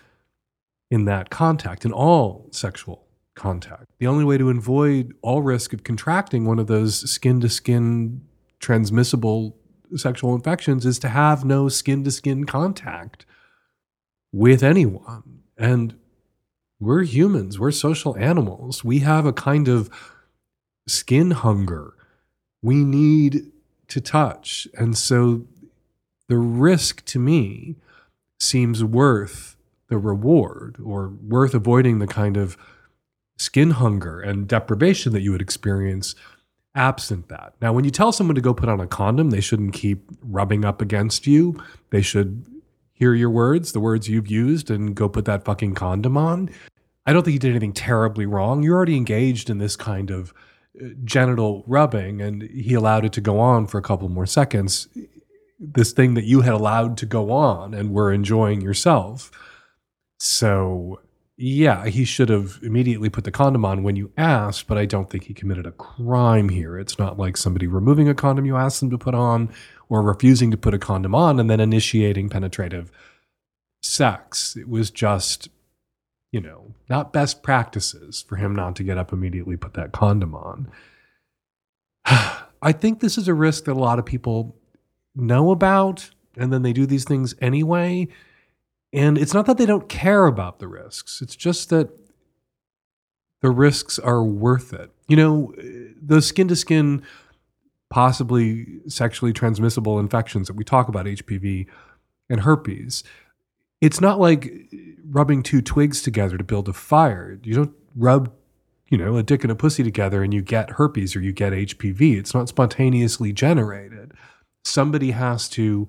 [0.91, 3.87] in that contact, in all sexual contact.
[3.99, 8.23] The only way to avoid all risk of contracting one of those skin to skin
[8.65, 9.55] transmissible
[9.95, 13.27] sexual infections is to have no skin to skin contact
[14.33, 15.43] with anyone.
[15.59, 15.95] And
[16.81, 18.83] we're humans, we're social animals.
[18.83, 19.91] We have a kind of
[20.89, 21.93] skin hunger.
[22.63, 23.53] We need
[23.89, 24.67] to touch.
[24.75, 25.45] And so
[26.29, 27.77] the risk to me
[28.41, 29.57] seems worth
[29.89, 32.57] the reward or worth avoiding the kind of
[33.37, 36.15] skin hunger and deprivation that you would experience
[36.75, 37.55] absent that.
[37.61, 40.65] Now, when you tell someone to go put on a condom, they shouldn't keep rubbing
[40.65, 41.63] up against you.
[41.91, 42.45] They should
[42.93, 46.51] hear your words, the words you've used, and go put that fucking condom on.
[47.07, 48.63] I don't think you did anything terribly wrong.
[48.63, 50.33] You're already engaged in this kind of
[50.81, 54.89] uh, genital rubbing, and he allowed it to go on for a couple more seconds
[55.59, 59.31] this thing that you had allowed to go on and were enjoying yourself.
[60.19, 61.01] So,
[61.37, 65.11] yeah, he should have immediately put the condom on when you asked, but I don't
[65.11, 66.79] think he committed a crime here.
[66.79, 69.53] It's not like somebody removing a condom you asked them to put on
[69.89, 72.93] or refusing to put a condom on and then initiating penetrative
[73.83, 74.57] sex.
[74.57, 75.49] It was just,
[76.31, 80.37] you know, not best practices for him not to get up immediately, put that condom
[80.37, 80.71] on.
[82.07, 84.57] I think this is a risk that a lot of people
[85.17, 88.09] know about and then they do these things anyway.
[88.95, 91.91] And it's not that they don't care about the risks, it's just that
[93.43, 94.91] the risks are worth it.
[95.07, 95.55] You know,
[96.01, 97.03] the skin to skin,
[97.91, 101.67] possibly sexually transmissible infections that we talk about, HPV
[102.31, 103.05] and herpes,
[103.83, 104.51] it's not like
[105.07, 107.39] rubbing two twigs together to build a fire.
[107.43, 108.33] You don't rub,
[108.89, 111.53] you know, a dick and a pussy together and you get herpes or you get
[111.53, 112.17] HPV.
[112.19, 114.15] It's not spontaneously generated
[114.65, 115.89] somebody has to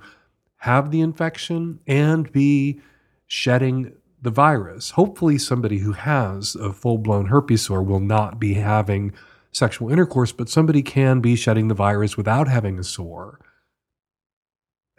[0.58, 2.82] have the infection and be
[3.28, 4.92] shedding the virus.
[4.92, 9.14] Hopefully, somebody who has a full blown herpes sore will not be having
[9.52, 13.40] sexual intercourse, but somebody can be shedding the virus without having a sore.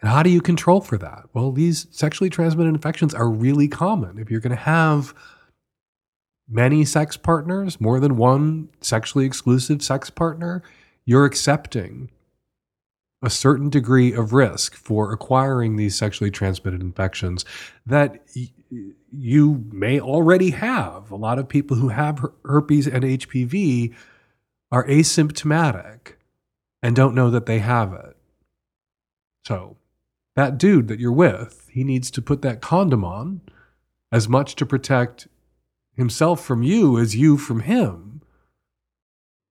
[0.01, 1.25] And how do you control for that?
[1.33, 4.17] Well, these sexually transmitted infections are really common.
[4.17, 5.13] If you're going to have
[6.47, 10.63] many sex partners, more than one sexually exclusive sex partner,
[11.05, 12.09] you're accepting
[13.21, 17.45] a certain degree of risk for acquiring these sexually transmitted infections
[17.85, 18.49] that y-
[19.11, 21.09] you may already have.
[21.09, 23.93] A lot of people who have herpes and HPV
[24.71, 26.13] are asymptomatic
[26.83, 28.15] and don't know that they have it.
[29.45, 29.77] So,
[30.35, 33.41] that dude that you're with, he needs to put that condom on
[34.11, 35.27] as much to protect
[35.95, 38.06] himself from you as you from him.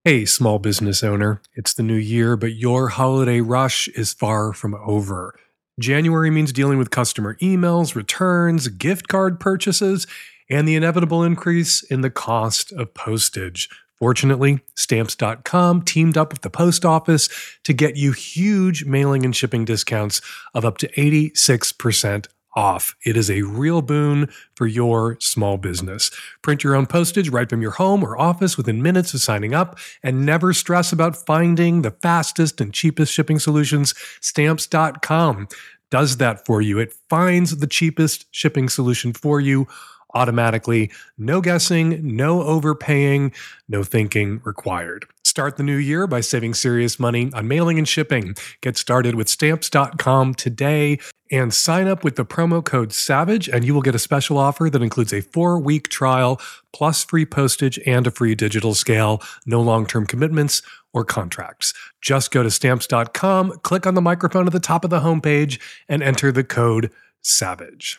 [0.07, 4.77] Hey, small business owner, it's the new year, but your holiday rush is far from
[4.77, 5.37] over.
[5.81, 10.07] January means dealing with customer emails, returns, gift card purchases,
[10.49, 13.69] and the inevitable increase in the cost of postage.
[13.97, 17.29] Fortunately, stamps.com teamed up with the post office
[17.65, 20.21] to get you huge mailing and shipping discounts
[20.55, 22.97] of up to 86% off.
[23.05, 26.11] It is a real boon for your small business.
[26.43, 29.79] Print your own postage right from your home or office within minutes of signing up
[30.03, 33.95] and never stress about finding the fastest and cheapest shipping solutions.
[34.21, 35.49] Stamps.com
[35.91, 36.79] does that for you.
[36.79, 39.69] It finds the cheapest shipping solution for you
[40.15, 40.91] automatically.
[41.19, 43.33] No guessing, no overpaying,
[43.69, 45.07] no thinking required.
[45.37, 48.34] Start the new year by saving serious money on mailing and shipping.
[48.62, 50.99] Get started with stamps.com today
[51.30, 54.70] and sign up with the promo code SAVAGE, and you will get a special offer
[54.70, 56.41] that includes a four week trial
[56.72, 59.20] plus free postage and a free digital scale.
[59.45, 60.62] No long term commitments
[60.95, 61.74] or contracts.
[62.01, 66.03] Just go to stamps.com, click on the microphone at the top of the homepage, and
[66.03, 67.99] enter the code SAVAGE.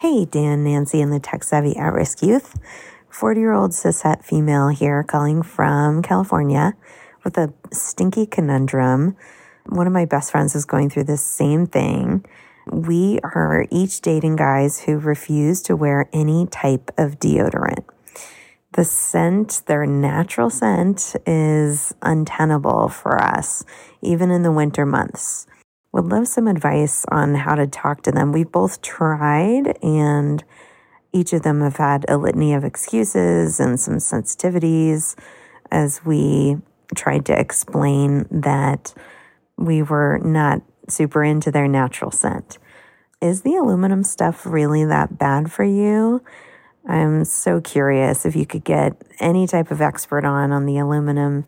[0.00, 2.58] Hey, Dan, Nancy, and the tech savvy at risk youth.
[3.12, 6.72] 40 year old cishet female here calling from California
[7.24, 9.16] with a stinky conundrum.
[9.66, 12.24] One of my best friends is going through this same thing.
[12.66, 17.84] We are each dating guys who refuse to wear any type of deodorant.
[18.72, 23.62] The scent, their natural scent, is untenable for us,
[24.00, 25.46] even in the winter months
[25.92, 28.32] would love some advice on how to talk to them.
[28.32, 30.42] We've both tried, and
[31.12, 35.14] each of them have had a litany of excuses and some sensitivities
[35.70, 36.56] as we
[36.94, 38.94] tried to explain that
[39.56, 42.58] we were not super into their natural scent.
[43.20, 46.22] Is the aluminum stuff really that bad for you?
[46.86, 51.46] I'm so curious if you could get any type of expert on on the aluminum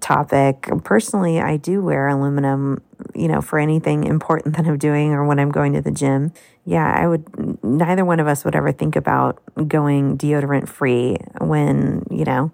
[0.00, 0.68] topic.
[0.84, 2.82] Personally, I do wear aluminum,
[3.14, 6.32] you know, for anything important that I'm doing or when I'm going to the gym.
[6.64, 12.04] Yeah, I would, neither one of us would ever think about going deodorant free when,
[12.10, 12.52] you know,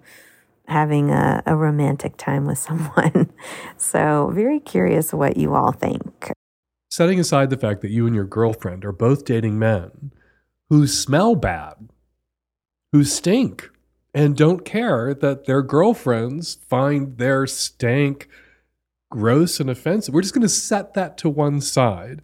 [0.67, 3.31] having a, a romantic time with someone.
[3.77, 6.31] so, very curious what you all think.
[6.89, 10.11] Setting aside the fact that you and your girlfriend are both dating men
[10.69, 11.89] who smell bad,
[12.91, 13.69] who stink,
[14.17, 18.27] and don't care that their girlfriends find their stank
[19.11, 20.11] gross and offensive.
[20.11, 22.23] We're just going to set that to one side.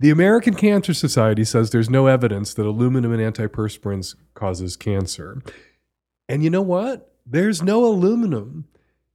[0.00, 5.40] The American Cancer Society says there's no evidence that aluminum in antiperspirants causes cancer.
[6.28, 7.14] And you know what?
[7.24, 8.66] There's no aluminum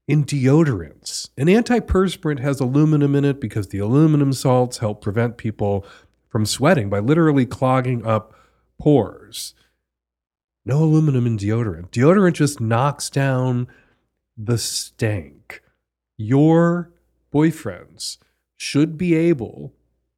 [0.08, 1.30] in deodorants.
[1.38, 5.86] An antiperspirant has aluminum in it because the aluminum salts help prevent people
[6.30, 8.34] from sweating by literally clogging up
[8.80, 9.56] pores.
[10.66, 11.92] No aluminum in deodorant.
[11.92, 13.68] Deodorant just knocks down
[14.36, 15.62] the stank.
[16.18, 16.92] Your
[17.34, 18.18] boyfriends
[18.58, 19.74] should be able,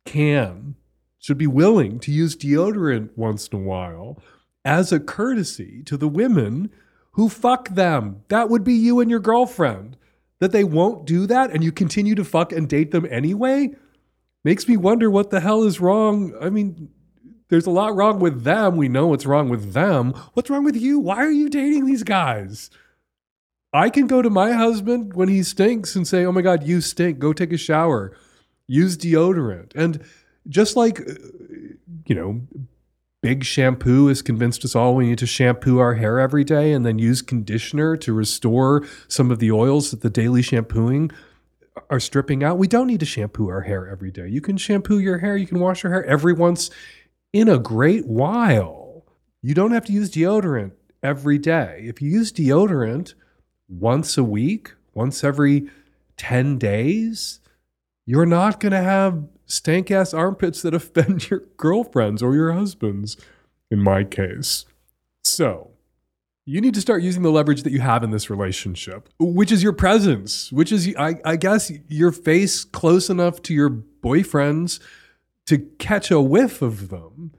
[0.06, 0.76] can,
[1.20, 4.22] should be willing to use deodorant once in a while
[4.64, 6.70] as a courtesy to the women
[7.12, 8.24] who fuck them.
[8.30, 9.98] That would be you and your girlfriend.
[10.40, 13.72] That they won't do that and you continue to fuck and date them anyway
[14.44, 16.34] makes me wonder what the hell is wrong.
[16.40, 16.90] I mean,
[17.50, 18.76] there's a lot wrong with them.
[18.76, 20.14] We know what's wrong with them.
[20.34, 21.00] What's wrong with you?
[21.00, 22.70] Why are you dating these guys?
[23.74, 26.82] I can go to my husband when he stinks and say, Oh my God, you
[26.82, 27.20] stink.
[27.20, 28.16] Go take a shower.
[28.68, 29.72] Use deodorant.
[29.76, 30.04] And
[30.48, 31.14] just like, uh,
[32.06, 32.42] you know,
[33.22, 36.86] big shampoo has convinced us all we need to shampoo our hair every day and
[36.86, 41.12] then use conditioner to restore some of the oils that the daily shampooing
[41.90, 42.58] are stripping out.
[42.58, 44.28] We don't need to shampoo our hair every day.
[44.28, 46.70] You can shampoo your hair, you can wash your hair every once
[47.34, 49.06] in a great while.
[49.42, 50.72] You don't have to use deodorant
[51.04, 51.84] every day.
[51.84, 53.14] If you use deodorant
[53.68, 55.70] once a week, once every
[56.18, 57.40] 10 days,
[58.06, 63.18] you're not going to have stank ass armpits that offend your girlfriends or your husbands,
[63.70, 64.66] in my case.
[65.24, 65.72] So,
[66.46, 69.62] you need to start using the leverage that you have in this relationship, which is
[69.62, 74.80] your presence, which is, I, I guess, your face close enough to your boyfriend's
[75.48, 77.34] to catch a whiff of them.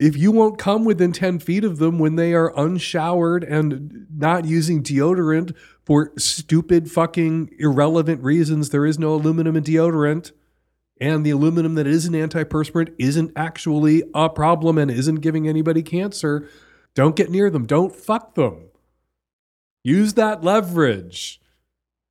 [0.00, 4.44] If you won't come within 10 feet of them when they are unshowered and not
[4.44, 5.54] using deodorant
[5.84, 10.32] for stupid, fucking irrelevant reasons, there is no aluminum in deodorant.
[11.00, 15.82] And the aluminum that is an antiperspirant isn't actually a problem and isn't giving anybody
[15.82, 16.48] cancer.
[16.94, 17.66] Don't get near them.
[17.66, 18.68] Don't fuck them.
[19.82, 21.40] Use that leverage.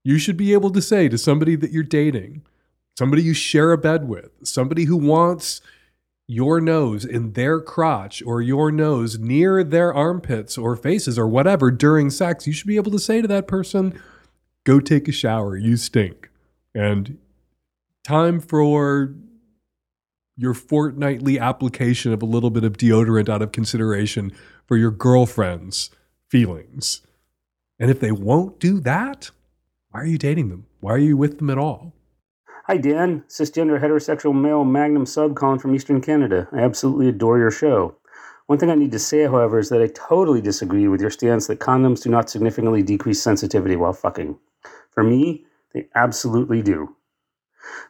[0.03, 2.43] You should be able to say to somebody that you're dating,
[2.98, 5.62] somebody you share a bed with, somebody who wants
[6.28, 11.70] your nose in their crotch or your nose near their armpits or faces or whatever
[11.70, 14.00] during sex, you should be able to say to that person,
[14.64, 16.30] go take a shower, you stink.
[16.74, 17.18] And
[18.04, 19.14] time for
[20.36, 24.32] your fortnightly application of a little bit of deodorant out of consideration
[24.66, 25.89] for your girlfriend's
[26.30, 27.02] feelings.
[27.80, 29.30] And if they won't do that,
[29.89, 30.66] why are you dating them?
[30.80, 31.94] Why are you with them at all?
[32.68, 33.26] Hi, Dan.
[33.28, 36.47] Cisgender heterosexual male Magnum sub calling from Eastern Canada.
[36.53, 37.97] I absolutely adore your show.
[38.45, 41.47] One thing I need to say, however, is that I totally disagree with your stance
[41.47, 44.38] that condoms do not significantly decrease sensitivity while fucking.
[44.91, 46.95] For me, they absolutely do.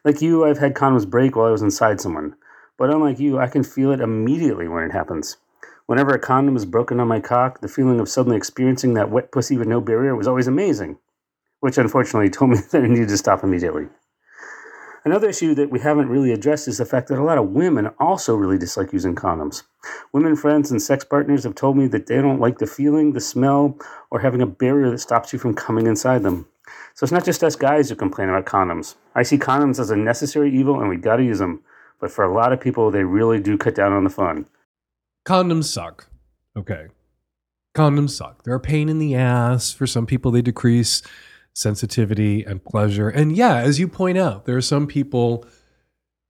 [0.03, 2.35] Like you, I've had condoms break while I was inside someone.
[2.75, 5.37] But unlike you, I can feel it immediately when it happens.
[5.85, 9.31] Whenever a condom is broken on my cock, the feeling of suddenly experiencing that wet
[9.31, 10.97] pussy with no barrier was always amazing,
[11.59, 13.87] which unfortunately told me that I needed to stop immediately.
[15.05, 17.87] Another issue that we haven't really addressed is the fact that a lot of women
[17.99, 19.63] also really dislike using condoms.
[20.13, 23.19] Women friends and sex partners have told me that they don't like the feeling, the
[23.19, 23.77] smell,
[24.11, 26.47] or having a barrier that stops you from coming inside them.
[26.93, 28.95] So it's not just us guys who complain about condoms.
[29.13, 31.61] I see condoms as a necessary evil and we gotta use them.
[31.99, 34.45] But for a lot of people, they really do cut down on the fun.
[35.25, 36.07] Condoms suck.
[36.55, 36.87] Okay.
[37.75, 38.43] Condoms suck.
[38.43, 39.73] They're a pain in the ass.
[39.73, 41.01] For some people, they decrease
[41.53, 43.09] sensitivity and pleasure.
[43.09, 45.45] And yeah, as you point out, there are some people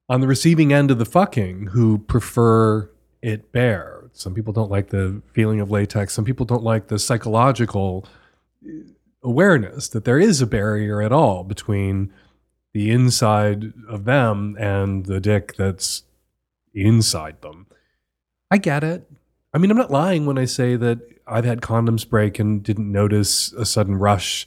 [0.10, 2.90] on the receiving end of the fucking who prefer
[3.22, 4.10] it bare.
[4.12, 6.14] Some people don't like the feeling of latex.
[6.14, 8.06] Some people don't like the psychological
[8.66, 8.70] uh,
[9.24, 12.12] awareness that there is a barrier at all between
[12.74, 16.04] the inside of them and the dick that's
[16.74, 17.68] inside them.
[18.52, 19.10] I get it.
[19.54, 22.92] I mean, I'm not lying when I say that I've had condoms break and didn't
[22.92, 24.46] notice a sudden rush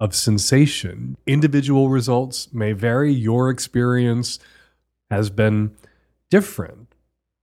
[0.00, 1.16] of sensation.
[1.26, 3.12] Individual results may vary.
[3.12, 4.38] Your experience
[5.10, 5.74] has been
[6.30, 6.94] different,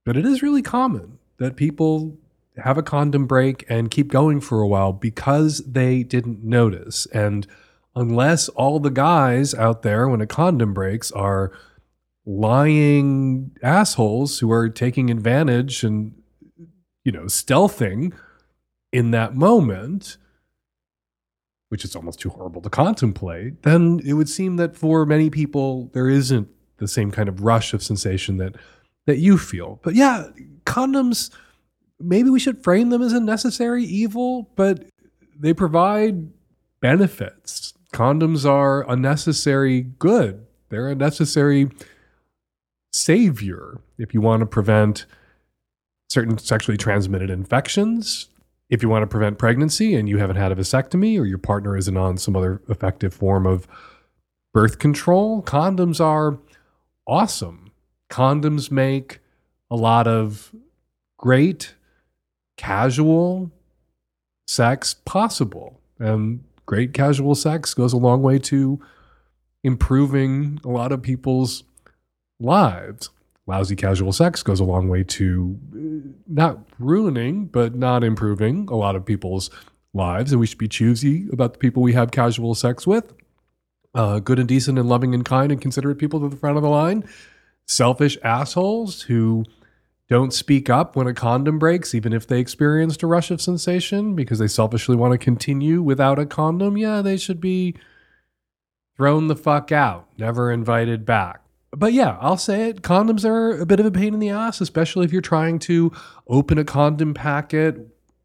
[0.04, 2.16] but it is really common that people
[2.58, 7.06] have a condom break and keep going for a while because they didn't notice.
[7.06, 7.46] And
[7.94, 11.52] unless all the guys out there, when a condom breaks, are
[12.24, 16.14] lying assholes who are taking advantage and,
[17.04, 18.12] you know, stealthing
[18.92, 20.16] in that moment,
[21.68, 25.90] which is almost too horrible to contemplate, then it would seem that for many people,
[25.92, 26.48] there isn't
[26.78, 28.54] the same kind of rush of sensation that
[29.06, 29.80] that you feel.
[29.82, 30.28] But yeah,
[30.64, 31.30] condoms
[31.98, 34.84] maybe we should frame them as a necessary evil, but
[35.38, 36.28] they provide
[36.80, 37.72] benefits.
[37.92, 40.46] Condoms are a necessary good.
[40.68, 41.70] They're a necessary
[42.92, 45.06] savior if you want to prevent
[46.08, 48.28] certain sexually transmitted infections,
[48.68, 51.76] if you want to prevent pregnancy and you haven't had a vasectomy or your partner
[51.76, 53.66] isn't on some other effective form of
[54.52, 56.38] birth control, condoms are
[57.06, 57.70] awesome.
[58.10, 59.20] Condoms make
[59.70, 60.54] a lot of
[61.16, 61.74] great
[62.56, 63.50] casual
[64.46, 65.80] sex possible.
[65.98, 68.80] And great casual sex goes a long way to
[69.62, 71.64] improving a lot of people's
[72.38, 73.10] lives.
[73.46, 78.74] Lousy casual sex goes a long way to uh, not ruining, but not improving a
[78.74, 79.50] lot of people's
[79.94, 80.32] lives.
[80.32, 83.14] And we should be choosy about the people we have casual sex with.
[83.94, 86.62] Uh, good and decent and loving and kind and considerate people to the front of
[86.62, 87.08] the line.
[87.66, 89.44] Selfish assholes who
[90.08, 94.14] don't speak up when a condom breaks, even if they experienced a rush of sensation
[94.14, 97.74] because they selfishly want to continue without a condom, yeah, they should be
[98.96, 101.45] thrown the fuck out, never invited back.
[101.78, 102.82] But yeah, I'll say it.
[102.82, 105.92] Condoms are a bit of a pain in the ass, especially if you're trying to
[106.26, 107.76] open a condom packet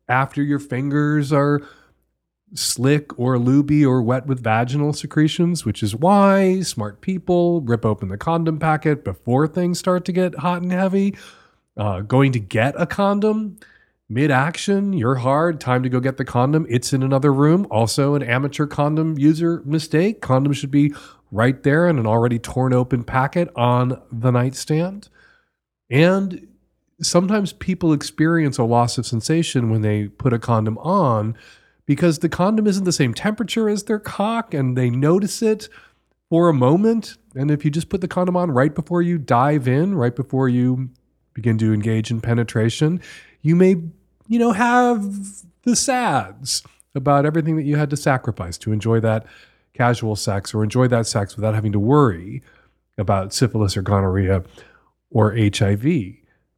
[0.08, 1.62] after your fingers are
[2.54, 8.10] slick or lubey or wet with vaginal secretions, which is why smart people rip open
[8.10, 11.16] the condom packet before things start to get hot and heavy
[11.78, 13.58] uh, going to get a condom
[14.12, 16.66] mid action, you're hard, time to go get the condom.
[16.70, 17.66] It's in another room.
[17.72, 20.22] Also, an amateur condom user mistake.
[20.22, 20.94] Condoms should be
[21.32, 25.10] right there in an already torn open packet on the nightstand.
[25.90, 26.48] And
[27.02, 31.36] sometimes people experience a loss of sensation when they put a condom on
[31.86, 35.68] because the condom isn't the same temperature as their cock and they notice it
[36.30, 37.18] for a moment.
[37.36, 40.48] And if you just put the condom on right before you dive in, right before
[40.48, 40.90] you
[41.34, 43.02] begin to engage in penetration,
[43.42, 43.76] you may,
[44.28, 45.04] you know, have
[45.64, 46.64] the sads
[46.94, 49.26] about everything that you had to sacrifice to enjoy that
[49.74, 52.42] casual sex or enjoy that sex without having to worry
[52.98, 54.44] about syphilis or gonorrhea
[55.10, 55.86] or HIV.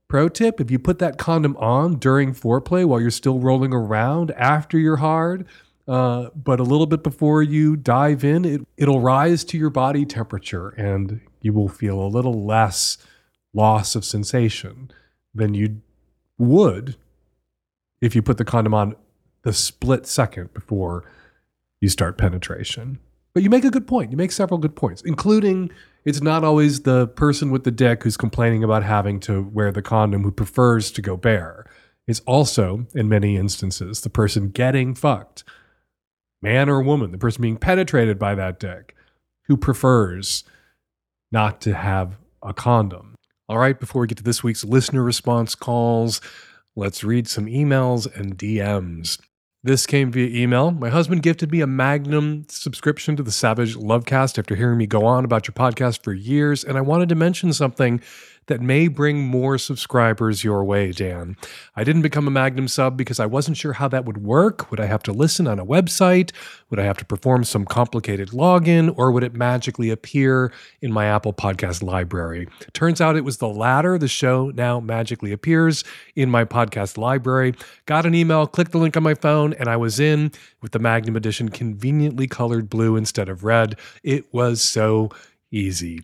[0.07, 4.31] Pro tip if you put that condom on during foreplay while you're still rolling around
[4.31, 5.45] after you're hard,
[5.85, 10.05] Uh, but a little bit before you dive in, it, it'll rise to your body
[10.05, 12.97] temperature and you will feel a little less
[13.53, 14.89] loss of sensation
[15.35, 15.81] than you
[16.37, 16.95] would
[17.99, 18.95] if you put the condom on
[19.41, 21.03] the split second before
[21.83, 22.97] you start penetration.
[23.33, 24.09] But you make a good point.
[24.09, 25.69] You make several good points, including
[26.05, 29.81] it's not always the person with the dick who's complaining about having to wear the
[29.81, 31.65] condom who prefers to go bare.
[32.07, 35.43] It's also, in many instances, the person getting fucked,
[36.41, 38.95] man or woman, the person being penetrated by that dick,
[39.47, 40.45] who prefers
[41.33, 43.15] not to have a condom.
[43.49, 46.21] All right, before we get to this week's listener response calls,
[46.77, 49.19] let's read some emails and DMs.
[49.65, 50.71] This came via email.
[50.71, 55.05] My husband gifted me a Magnum subscription to the Savage Lovecast after hearing me go
[55.05, 58.01] on about your podcast for years, and I wanted to mention something
[58.47, 61.35] that may bring more subscribers your way, Dan.
[61.75, 64.69] I didn't become a Magnum sub because I wasn't sure how that would work.
[64.71, 66.31] Would I have to listen on a website?
[66.69, 68.93] Would I have to perform some complicated login?
[68.97, 72.47] Or would it magically appear in my Apple Podcast library?
[72.73, 73.97] Turns out it was the latter.
[73.97, 75.83] The show now magically appears
[76.15, 77.53] in my podcast library.
[77.85, 80.31] Got an email, clicked the link on my phone, and I was in
[80.61, 83.77] with the Magnum edition conveniently colored blue instead of red.
[84.03, 85.09] It was so
[85.51, 86.01] easy.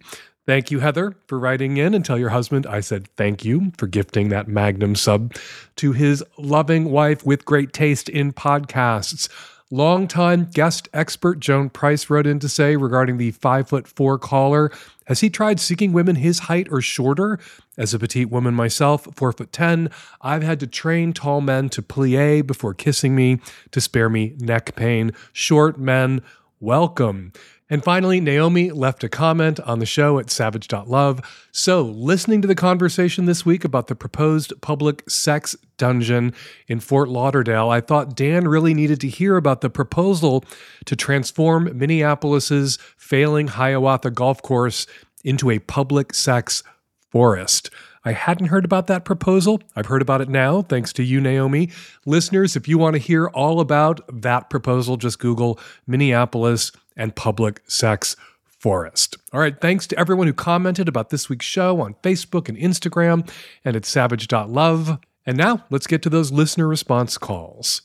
[0.49, 3.85] Thank you, Heather, for writing in and tell your husband I said thank you for
[3.85, 5.35] gifting that Magnum sub
[5.75, 9.29] to his loving wife with great taste in podcasts.
[9.69, 14.71] Longtime guest expert Joan Price wrote in to say regarding the five foot four caller,
[15.05, 17.37] has he tried seeking women his height or shorter?
[17.77, 21.83] As a petite woman myself, four foot ten, I've had to train tall men to
[21.83, 23.39] plie before kissing me
[23.69, 25.11] to spare me neck pain.
[25.31, 26.23] Short men,
[26.59, 27.33] welcome.
[27.69, 31.47] And finally, Naomi left a comment on the show at savage.love.
[31.51, 36.33] So, listening to the conversation this week about the proposed public sex dungeon
[36.67, 40.43] in Fort Lauderdale, I thought Dan really needed to hear about the proposal
[40.85, 44.87] to transform Minneapolis's failing Hiawatha golf course
[45.23, 46.63] into a public sex
[47.11, 47.69] forest.
[48.05, 49.61] I hadn't heard about that proposal.
[49.75, 51.69] I've heard about it now, thanks to you, Naomi.
[52.05, 57.61] Listeners, if you want to hear all about that proposal, just Google Minneapolis and public
[57.67, 58.15] sex
[58.59, 59.17] forest.
[59.33, 63.27] All right, thanks to everyone who commented about this week's show on Facebook and Instagram
[63.65, 64.99] and at savage.love.
[65.25, 67.81] And now let's get to those listener response calls.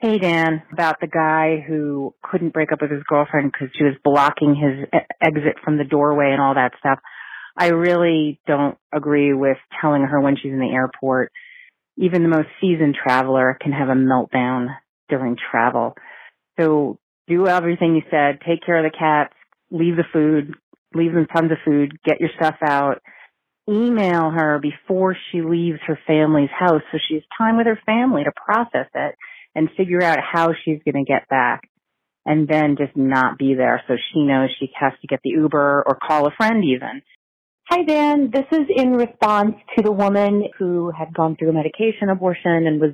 [0.00, 3.94] Hey, Dan, about the guy who couldn't break up with his girlfriend because she was
[4.04, 7.00] blocking his exit from the doorway and all that stuff.
[7.56, 11.32] I really don't agree with telling her when she's in the airport.
[11.96, 14.68] Even the most seasoned traveler can have a meltdown
[15.08, 15.94] during travel.
[16.60, 18.40] So do everything you said.
[18.46, 19.34] Take care of the cats.
[19.70, 20.54] Leave the food.
[20.94, 21.98] Leave them tons of food.
[22.04, 23.02] Get your stuff out.
[23.68, 28.24] Email her before she leaves her family's house so she has time with her family
[28.24, 29.14] to process it
[29.54, 31.68] and figure out how she's going to get back.
[32.24, 35.84] And then just not be there so she knows she has to get the Uber
[35.86, 37.02] or call a friend even.
[37.70, 38.30] Hi, Dan.
[38.30, 42.80] This is in response to the woman who had gone through a medication abortion and
[42.80, 42.92] was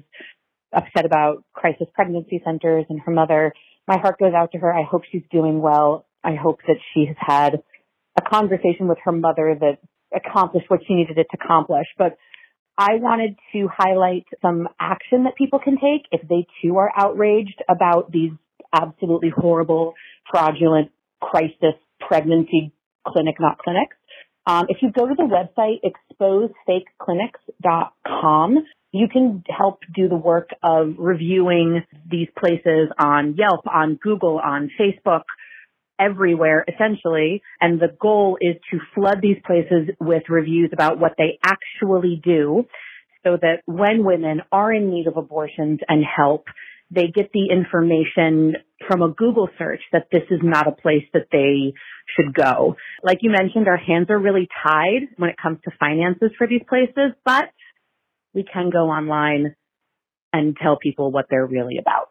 [0.73, 3.53] upset about crisis pregnancy centers and her mother.
[3.87, 4.73] My heart goes out to her.
[4.73, 6.07] I hope she's doing well.
[6.23, 7.63] I hope that she has had
[8.17, 9.79] a conversation with her mother that
[10.15, 11.87] accomplished what she needed it to accomplish.
[11.99, 12.17] But
[12.79, 17.63] I wanted to highlight some action that people can take if they too are outraged
[17.69, 18.33] about these
[18.73, 19.95] absolutely horrible,
[20.31, 22.73] fraudulent crisis pregnancy
[23.07, 23.97] clinic, not clinics.
[24.47, 25.81] Um, if you go to the website
[26.21, 28.59] exposefakeclinics.com,
[28.95, 34.71] you can help do the work of reviewing these places on Yelp, on Google, on
[34.81, 35.23] Facebook,
[35.99, 37.43] everywhere essentially.
[37.61, 42.67] And the goal is to flood these places with reviews about what they actually do
[43.25, 46.45] so that when women are in need of abortions and help,
[46.89, 48.55] they get the information
[48.87, 51.73] from a Google search that this is not a place that they
[52.15, 52.77] should go.
[53.03, 56.63] Like you mentioned, our hands are really tied when it comes to finances for these
[56.69, 57.47] places, but
[58.35, 59.55] we can go online
[60.33, 62.09] and tell people what they're really about.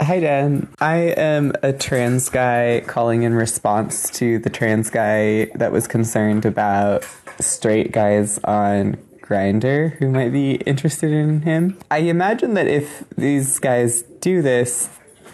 [0.00, 0.68] Hi, Dan.
[0.80, 6.44] I am a trans guy calling in response to the trans guy that was concerned
[6.44, 7.06] about
[7.38, 11.78] straight guys on Grindr who might be interested in him.
[11.90, 14.90] I imagine that if these guys do this,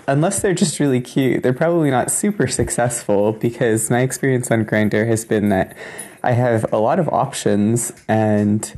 [0.07, 5.07] unless they're just really cute, they're probably not super successful because my experience on Grindr
[5.07, 5.77] has been that
[6.23, 8.73] I have a lot of options and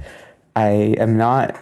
[0.56, 1.56] I am not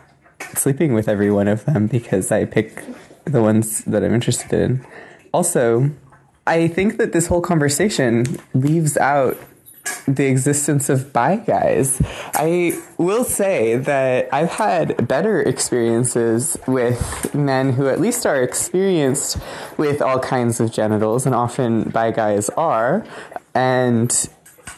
[0.54, 2.84] sleeping with every one of them because I pick
[3.24, 4.86] the ones that I'm interested in.
[5.32, 5.90] Also,
[6.46, 8.24] I think that this whole conversation
[8.54, 9.38] leaves out
[10.06, 12.00] the existence of bi guys.
[12.34, 19.38] I will say that I've had better experiences with men who at least are experienced
[19.76, 23.04] with all kinds of genitals, and often bi guys are.
[23.54, 24.10] And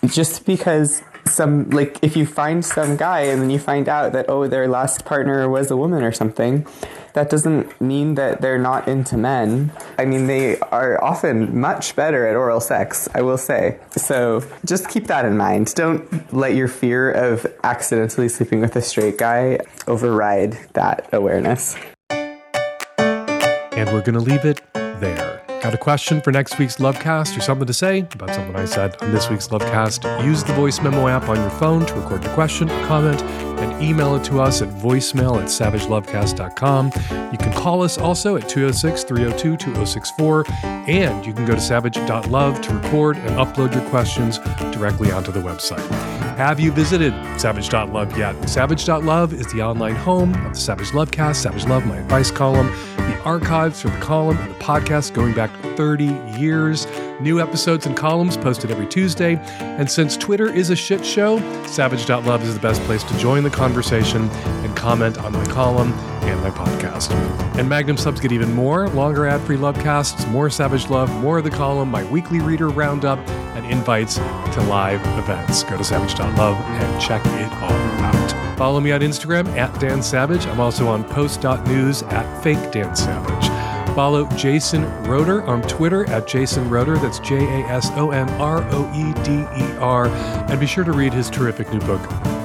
[0.07, 4.27] just because some like if you find some guy and then you find out that
[4.29, 6.67] oh their last partner was a woman or something
[7.15, 9.73] that doesn't mean that they're not into men.
[9.99, 13.79] I mean they are often much better at oral sex i will say.
[13.97, 15.75] So just keep that in mind.
[15.75, 21.77] Don't let your fear of accidentally sleeping with a straight guy override that awareness.
[22.11, 25.44] And we're going to leave it there.
[25.65, 29.01] Got a question for next week's Lovecast or something to say about something I said
[29.01, 30.23] on this week's Lovecast?
[30.23, 34.15] Use the voice memo app on your phone to record your question, comment, and email
[34.15, 36.93] it to us at voicemail at savagelovecast.com.
[37.33, 42.61] You can call us also at 206 302 2064, and you can go to savage.love
[42.61, 44.37] to record and upload your questions
[44.71, 45.89] directly onto the website.
[46.37, 48.51] Have you visited savage.love yet?
[48.51, 52.71] Savage.love is the online home of the Savage Lovecast, Savage Love, my advice column,
[53.11, 56.05] the archives for the column and the podcast going back 30
[56.39, 56.87] years.
[57.21, 59.37] New episodes and columns posted every Tuesday.
[59.59, 63.51] And since Twitter is a shit show, Savage.love is the best place to join the
[63.51, 65.93] conversation and comment on my column
[66.25, 67.13] and my podcast.
[67.57, 71.45] And Magnum subs get even more longer ad free Lovecasts, more Savage Love, more of
[71.45, 73.19] the column, my weekly reader roundup,
[73.57, 75.63] and invites to live events.
[75.63, 78.24] Go to savage.love and check it all out.
[78.57, 80.47] Follow me on Instagram at Dan Savage.
[80.47, 83.49] I'm also on post.news at fake Dan Savage.
[83.95, 86.97] Follow Jason Roeder on Twitter at Jason Roeder.
[86.97, 90.09] That's J A S O N R O E D E R.
[90.09, 92.01] And be sure to read his terrific new book,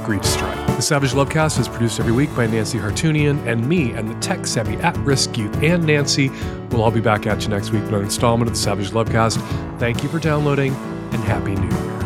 [0.06, 0.68] Griefstrike.
[0.76, 4.46] The Savage Lovecast is produced every week by Nancy Hartunian and me and the tech
[4.46, 6.30] savvy at risk youth and Nancy.
[6.70, 9.40] We'll all be back at you next week with another installment of the Savage Lovecast.
[9.80, 11.99] Thank you for downloading and Happy New Year.